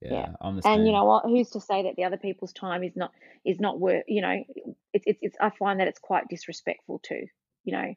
[0.01, 0.27] Yeah, Yeah.
[0.41, 0.79] I'm the same.
[0.79, 1.25] And you know what?
[1.25, 3.11] Who's to say that the other people's time is not
[3.45, 4.05] is not worth?
[4.07, 4.43] You know,
[4.91, 5.37] it's it's it's.
[5.39, 7.27] I find that it's quite disrespectful too.
[7.65, 7.93] You know,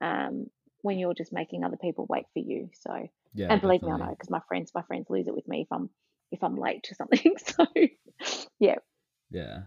[0.00, 0.46] um,
[0.82, 2.70] when you're just making other people wait for you.
[2.72, 5.48] So, yeah, and believe me, I know because my friends my friends lose it with
[5.48, 5.90] me if I'm
[6.34, 7.34] if I'm late to something.
[7.46, 7.66] So,
[8.58, 8.76] yeah.
[9.30, 9.62] Yeah.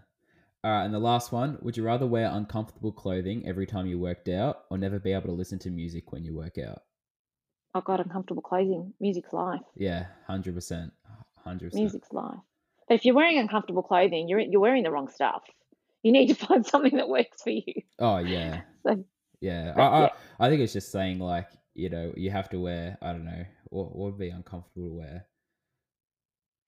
[0.64, 4.00] All right, and the last one, would you rather wear uncomfortable clothing every time you
[4.00, 6.82] worked out or never be able to listen to music when you work out?
[7.74, 8.94] Oh I've got uncomfortable clothing.
[9.00, 9.62] Music's life.
[9.76, 10.92] Yeah, 100%.
[11.46, 11.74] 100%.
[11.74, 12.40] Music's life.
[12.88, 15.44] But if you're wearing uncomfortable clothing, you're you're wearing the wrong stuff.
[16.02, 17.74] You need to find something that works for you.
[18.00, 18.62] Oh, yeah.
[18.84, 19.04] So,
[19.42, 19.74] Yeah.
[19.76, 20.10] I, yeah.
[20.40, 23.26] I, I think it's just saying, like, you know, you have to wear, I don't
[23.26, 25.26] know, what, what would be uncomfortable to wear?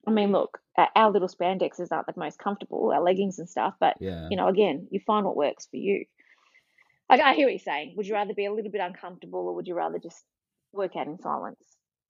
[0.07, 0.59] I mean, look,
[0.95, 3.75] our- little spandexes aren't the most comfortable, our leggings and stuff.
[3.79, 4.27] But Yeah.
[4.29, 6.05] you know, again, you find what works for you.
[7.09, 7.95] Like I hear what you're saying.
[7.97, 10.23] Would you rather be a little bit uncomfortable, or would you rather just
[10.71, 11.63] work out in silence?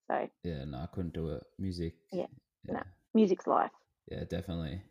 [0.07, 1.43] So, Yeah, no, I couldn't do it.
[1.57, 1.93] Music.
[2.11, 2.25] Yeah,
[2.67, 2.83] Yeah, no.
[3.13, 3.71] music's life.
[4.07, 4.81] yeah definitely.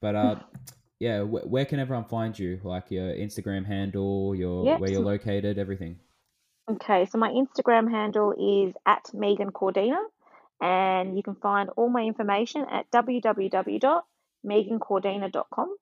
[0.00, 0.36] But, uh,
[1.00, 2.60] yeah, wh- where can everyone find you?
[2.62, 5.98] Like your Instagram handle, your Yep, where you're located, everything.
[6.70, 9.96] Okay, so my Instagram handle is at Megan Cordina,
[10.60, 15.76] and you can find all my information at www.megancordina.com.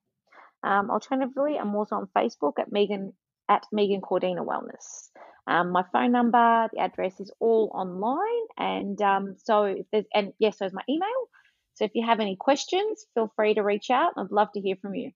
[0.63, 3.11] Um, alternatively, I'm also on Facebook at Megan
[3.49, 5.09] at Megan Cordina Wellness.
[5.47, 10.33] Um, my phone number, the address is all online, and um, so if there's and
[10.39, 11.29] yes, is my email.
[11.75, 14.13] So if you have any questions, feel free to reach out.
[14.17, 15.11] I'd love to hear from you.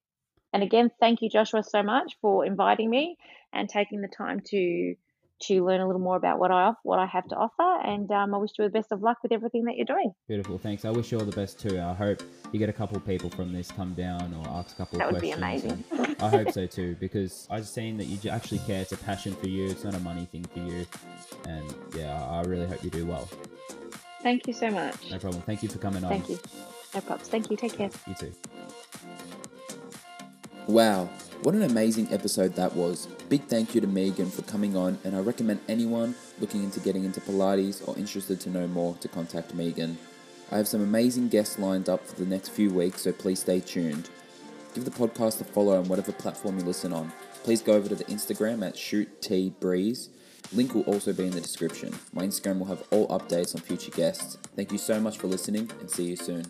[0.53, 3.17] And again, thank you, Joshua, so much for inviting me
[3.51, 4.95] and taking the time to
[5.47, 7.87] to learn a little more about what I what I have to offer.
[7.87, 10.13] And um, I wish you the best of luck with everything that you're doing.
[10.27, 10.57] Beautiful.
[10.57, 10.85] Thanks.
[10.85, 11.79] I wish you all the best too.
[11.79, 12.21] I hope
[12.51, 15.07] you get a couple of people from this come down or ask a couple That
[15.07, 15.83] of would be questions.
[15.91, 16.15] amazing.
[16.19, 18.81] I hope so too because I've seen that you actually care.
[18.81, 19.69] It's a passion for you.
[19.69, 20.85] It's not a money thing for you.
[21.47, 23.27] And yeah, I really hope you do well.
[24.21, 25.09] Thank you so much.
[25.09, 25.41] No problem.
[25.43, 26.09] Thank you for coming on.
[26.09, 26.39] Thank you.
[26.93, 27.29] No problems.
[27.29, 27.57] Thank you.
[27.57, 27.89] Take care.
[28.07, 28.31] You too.
[30.67, 31.09] Wow,
[31.41, 33.07] what an amazing episode that was.
[33.29, 37.03] Big thank you to Megan for coming on, and I recommend anyone looking into getting
[37.03, 39.97] into Pilates or interested to know more to contact Megan.
[40.51, 43.59] I have some amazing guests lined up for the next few weeks, so please stay
[43.59, 44.09] tuned.
[44.73, 47.11] Give the podcast a follow on whatever platform you listen on.
[47.43, 50.09] Please go over to the Instagram at shoottbreeze.
[50.53, 51.93] Link will also be in the description.
[52.13, 54.37] My Instagram will have all updates on future guests.
[54.55, 56.45] Thank you so much for listening and see you soon.